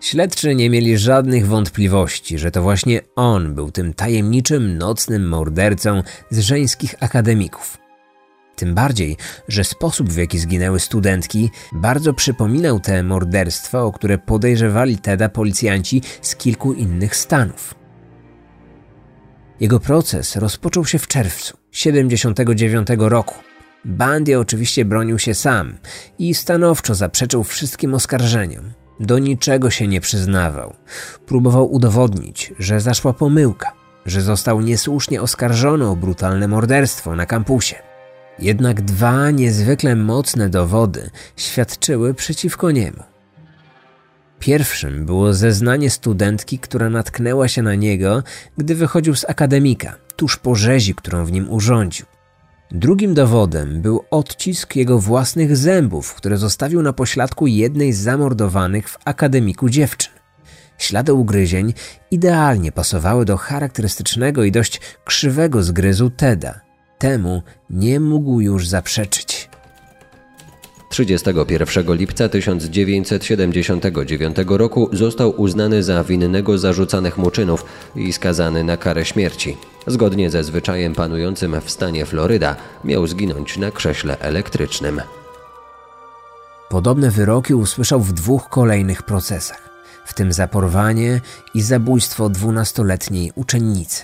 Śledczy 0.01 0.55
nie 0.55 0.69
mieli 0.69 0.97
żadnych 0.97 1.47
wątpliwości, 1.47 2.37
że 2.37 2.51
to 2.51 2.61
właśnie 2.61 3.01
on 3.15 3.55
był 3.55 3.71
tym 3.71 3.93
tajemniczym, 3.93 4.77
nocnym 4.77 5.27
mordercą 5.27 6.03
z 6.29 6.39
żeńskich 6.39 6.95
akademików. 6.99 7.77
Tym 8.55 8.75
bardziej, 8.75 9.17
że 9.47 9.63
sposób 9.63 10.09
w 10.09 10.17
jaki 10.17 10.39
zginęły 10.39 10.79
studentki 10.79 11.49
bardzo 11.73 12.13
przypominał 12.13 12.79
te 12.79 13.03
morderstwa, 13.03 13.81
o 13.81 13.91
które 13.91 14.17
podejrzewali 14.17 14.97
Teda 14.97 15.29
policjanci 15.29 16.01
z 16.21 16.35
kilku 16.35 16.73
innych 16.73 17.15
stanów. 17.15 17.84
Jego 19.59 19.79
proces 19.79 20.35
rozpoczął 20.35 20.85
się 20.85 20.99
w 20.99 21.07
czerwcu 21.07 21.57
79 21.71 22.87
roku. 22.97 23.35
Bandy 23.85 24.39
oczywiście 24.39 24.85
bronił 24.85 25.19
się 25.19 25.33
sam 25.33 25.77
i 26.19 26.33
stanowczo 26.33 26.95
zaprzeczył 26.95 27.43
wszystkim 27.43 27.93
oskarżeniom. 27.93 28.71
Do 28.99 29.19
niczego 29.19 29.69
się 29.69 29.87
nie 29.87 30.01
przyznawał. 30.01 30.73
Próbował 31.25 31.73
udowodnić, 31.73 32.53
że 32.59 32.79
zaszła 32.79 33.13
pomyłka, 33.13 33.71
że 34.05 34.21
został 34.21 34.61
niesłusznie 34.61 35.21
oskarżony 35.21 35.87
o 35.87 35.95
brutalne 35.95 36.47
morderstwo 36.47 37.15
na 37.15 37.25
kampusie. 37.25 37.75
Jednak 38.39 38.81
dwa 38.81 39.31
niezwykle 39.31 39.95
mocne 39.95 40.49
dowody 40.49 41.09
świadczyły 41.35 42.13
przeciwko 42.13 42.71
niemu. 42.71 43.14
Pierwszym 44.45 45.05
było 45.05 45.33
zeznanie 45.33 45.89
studentki, 45.89 46.59
która 46.59 46.89
natknęła 46.89 47.47
się 47.47 47.61
na 47.61 47.75
niego, 47.75 48.23
gdy 48.57 48.75
wychodził 48.75 49.15
z 49.15 49.25
akademika, 49.29 49.95
tuż 50.15 50.37
po 50.37 50.55
rzezi, 50.55 50.95
którą 50.95 51.25
w 51.25 51.31
nim 51.31 51.49
urządził. 51.49 52.05
Drugim 52.71 53.13
dowodem 53.13 53.81
był 53.81 54.05
odcisk 54.11 54.75
jego 54.75 54.99
własnych 54.99 55.57
zębów, 55.57 56.13
które 56.13 56.37
zostawił 56.37 56.81
na 56.81 56.93
pośladku 56.93 57.47
jednej 57.47 57.93
z 57.93 57.99
zamordowanych 57.99 58.89
w 58.89 58.97
akademiku 59.05 59.69
dziewczyn. 59.69 60.13
Ślady 60.77 61.13
ugryzień 61.13 61.73
idealnie 62.11 62.71
pasowały 62.71 63.25
do 63.25 63.37
charakterystycznego 63.37 64.43
i 64.43 64.51
dość 64.51 64.81
krzywego 65.05 65.63
zgryzu 65.63 66.09
Teda. 66.09 66.61
Temu 66.97 67.43
nie 67.69 67.99
mógł 67.99 68.39
już 68.41 68.67
zaprzeczyć. 68.67 69.34
31 70.95 71.95
lipca 71.95 72.29
1979 72.29 74.37
roku 74.47 74.89
został 74.93 75.41
uznany 75.41 75.83
za 75.83 76.03
winnego 76.03 76.57
zarzucanych 76.57 77.17
mu 77.17 77.31
czynów 77.31 77.65
i 77.95 78.13
skazany 78.13 78.63
na 78.63 78.77
karę 78.77 79.05
śmierci. 79.05 79.57
Zgodnie 79.87 80.29
ze 80.29 80.43
zwyczajem 80.43 80.93
panującym 80.93 81.61
w 81.61 81.71
stanie 81.71 82.05
Floryda, 82.05 82.55
miał 82.83 83.07
zginąć 83.07 83.57
na 83.57 83.71
krześle 83.71 84.19
elektrycznym. 84.19 85.01
Podobne 86.69 87.11
wyroki 87.11 87.53
usłyszał 87.53 88.01
w 88.01 88.13
dwóch 88.13 88.49
kolejnych 88.49 89.03
procesach, 89.03 89.69
w 90.05 90.13
tym 90.13 90.33
za 90.33 90.47
porwanie 90.47 91.21
i 91.53 91.61
zabójstwo 91.61 92.29
dwunastoletniej 92.29 93.31
uczennicy. 93.35 94.03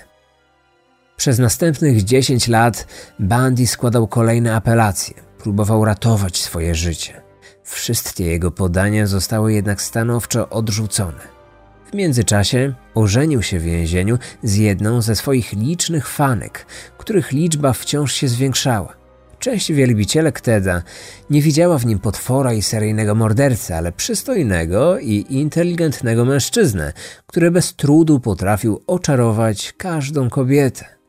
Przez 1.17 1.39
następnych 1.39 2.03
10 2.03 2.47
lat 2.47 2.87
Bundy 3.19 3.67
składał 3.67 4.07
kolejne 4.07 4.55
apelacje, 4.55 5.30
próbował 5.43 5.85
ratować 5.85 6.37
swoje 6.37 6.75
życie. 6.75 7.21
Wszystkie 7.63 8.25
jego 8.25 8.51
podania 8.51 9.07
zostały 9.07 9.53
jednak 9.53 9.81
stanowczo 9.81 10.49
odrzucone. 10.49 11.41
W 11.91 11.95
międzyczasie 11.95 12.73
ożenił 12.95 13.41
się 13.41 13.59
w 13.59 13.63
więzieniu 13.63 14.17
z 14.43 14.55
jedną 14.55 15.01
ze 15.01 15.15
swoich 15.15 15.53
licznych 15.53 16.07
fanek, 16.07 16.65
których 16.97 17.31
liczba 17.31 17.73
wciąż 17.73 18.13
się 18.13 18.27
zwiększała. 18.27 18.93
Część 19.39 19.71
wielbicielek 19.71 20.41
Teda 20.41 20.81
nie 21.29 21.41
widziała 21.41 21.77
w 21.77 21.85
nim 21.85 21.99
potwora 21.99 22.53
i 22.53 22.61
seryjnego 22.61 23.15
mordercy, 23.15 23.75
ale 23.75 23.91
przystojnego 23.91 24.99
i 24.99 25.25
inteligentnego 25.29 26.25
mężczyznę, 26.25 26.93
który 27.27 27.51
bez 27.51 27.75
trudu 27.75 28.19
potrafił 28.19 28.81
oczarować 28.87 29.73
każdą 29.77 30.29
kobietę. 30.29 31.00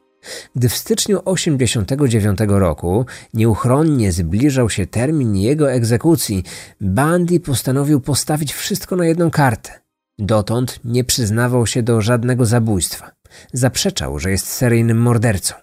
Gdy 0.57 0.69
w 0.69 0.77
styczniu 0.77 1.19
1989 1.19 2.39
roku 2.61 3.07
nieuchronnie 3.35 4.13
zbliżał 4.13 4.71
się 4.71 4.87
termin 4.87 5.37
jego 5.37 5.73
egzekucji, 5.73 6.45
Bandy 6.81 7.41
postanowił 7.41 8.01
postawić 8.01 8.53
wszystko 8.53 8.97
na 8.97 9.07
jedną 9.07 9.31
kartę. 9.31 9.81
Dotąd 10.19 10.81
nie 10.85 11.05
przyznawał 11.05 11.67
się 11.67 11.83
do 11.83 12.01
żadnego 12.01 12.47
zabójstwa. 12.47 13.11
Zaprzeczał, 13.53 14.19
że 14.19 14.31
jest 14.31 14.47
seryjnym 14.47 14.99
mordercą. 14.99 15.55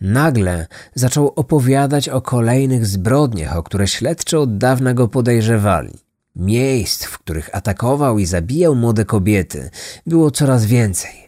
Nagle 0.00 0.66
zaczął 0.94 1.32
opowiadać 1.36 2.08
o 2.08 2.20
kolejnych 2.20 2.86
zbrodniach, 2.86 3.56
o 3.56 3.62
które 3.62 3.88
śledczy 3.88 4.38
od 4.38 4.58
dawna 4.58 4.94
go 4.94 5.08
podejrzewali. 5.08 5.94
Miejsc, 6.36 7.04
w 7.04 7.18
których 7.18 7.50
atakował 7.52 8.18
i 8.18 8.26
zabijał 8.26 8.74
młode 8.74 9.04
kobiety, 9.04 9.70
było 10.06 10.30
coraz 10.30 10.66
więcej. 10.66 11.27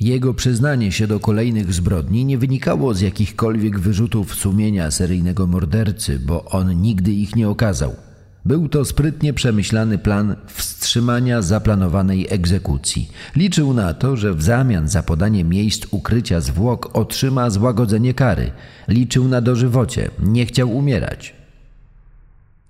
Jego 0.00 0.34
przyznanie 0.34 0.92
się 0.92 1.06
do 1.06 1.20
kolejnych 1.20 1.72
zbrodni 1.72 2.24
nie 2.24 2.38
wynikało 2.38 2.94
z 2.94 3.00
jakichkolwiek 3.00 3.78
wyrzutów 3.78 4.34
sumienia 4.34 4.90
seryjnego 4.90 5.46
mordercy, 5.46 6.18
bo 6.18 6.44
on 6.44 6.80
nigdy 6.80 7.12
ich 7.12 7.36
nie 7.36 7.48
okazał. 7.48 7.96
Był 8.44 8.68
to 8.68 8.84
sprytnie 8.84 9.32
przemyślany 9.32 9.98
plan 9.98 10.36
wstrzymania 10.46 11.42
zaplanowanej 11.42 12.26
egzekucji. 12.30 13.10
Liczył 13.36 13.74
na 13.74 13.94
to, 13.94 14.16
że 14.16 14.34
w 14.34 14.42
zamian 14.42 14.88
za 14.88 15.02
podanie 15.02 15.44
miejsc 15.44 15.86
ukrycia 15.90 16.40
zwłok 16.40 16.90
otrzyma 16.96 17.50
złagodzenie 17.50 18.14
kary. 18.14 18.50
Liczył 18.88 19.28
na 19.28 19.40
dożywocie, 19.40 20.10
nie 20.18 20.46
chciał 20.46 20.76
umierać. 20.76 21.34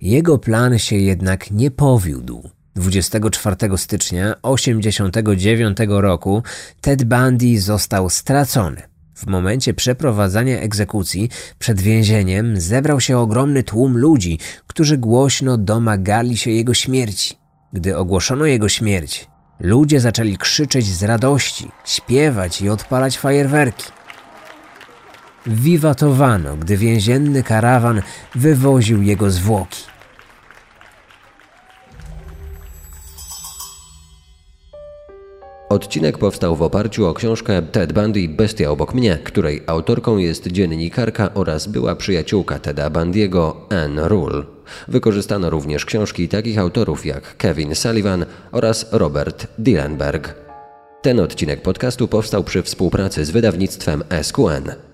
Jego 0.01 0.39
plan 0.39 0.79
się 0.79 0.97
jednak 0.97 1.51
nie 1.51 1.71
powiódł. 1.71 2.54
24 2.77 3.57
stycznia 3.77 4.35
1989 4.35 5.79
roku 5.89 6.43
Ted 6.81 7.05
Bundy 7.05 7.61
został 7.61 8.11
stracony. 8.11 8.83
W 9.15 9.27
momencie 9.27 9.75
przeprowadzania 9.75 10.61
egzekucji 10.61 11.31
przed 11.59 11.81
więzieniem 11.81 12.61
zebrał 12.61 13.01
się 13.01 13.19
ogromny 13.19 13.63
tłum 13.63 13.99
ludzi, 13.99 14.39
którzy 14.67 14.99
głośno 14.99 15.59
domagali 15.59 16.37
się 16.37 16.51
jego 16.51 16.75
śmierci. 16.75 17.39
Gdy 17.73 17.97
ogłoszono 17.97 18.45
jego 18.47 18.69
śmierć, 18.69 19.29
ludzie 19.61 20.01
zaczęli 20.01 20.37
krzyczeć 20.37 20.87
z 20.87 21.03
radości, 21.03 21.71
śpiewać 21.85 22.63
i 22.63 22.69
odpalać 22.69 23.19
fajerwerki. 23.19 23.85
Wiwatowano, 25.47 26.57
gdy 26.57 26.77
więzienny 26.77 27.43
karawan 27.43 28.03
wywoził 28.35 29.03
jego 29.03 29.31
zwłoki. 29.31 29.94
Odcinek 35.69 36.19
powstał 36.19 36.57
w 36.57 36.63
oparciu 36.63 37.07
o 37.07 37.15
książkę 37.15 37.63
Ted 37.63 37.93
Bundy 37.93 38.29
Bestia 38.29 38.71
obok 38.71 38.95
mnie, 38.95 39.19
której 39.25 39.63
autorką 39.67 40.17
jest 40.17 40.47
dziennikarka 40.47 41.35
oraz 41.35 41.67
była 41.67 41.97
przyjaciółka 41.97 42.59
Teda 42.59 42.91
Bundy'ego 42.91 43.53
Anne 43.71 44.09
Rule. 44.09 44.43
Wykorzystano 44.89 45.51
również 45.51 45.85
książki 45.85 46.29
takich 46.29 46.59
autorów 46.59 47.07
jak 47.07 47.37
Kevin 47.37 47.75
Sullivan 47.75 48.27
oraz 48.53 48.87
Robert 48.93 49.47
Dillenberg. 49.59 50.35
Ten 51.03 51.21
odcinek 51.21 51.63
podcastu 51.63 52.09
powstał 52.09 52.45
przy 52.45 52.63
współpracy 52.63 53.25
z 53.25 53.31
wydawnictwem 53.31 54.05
SQN. 54.23 54.94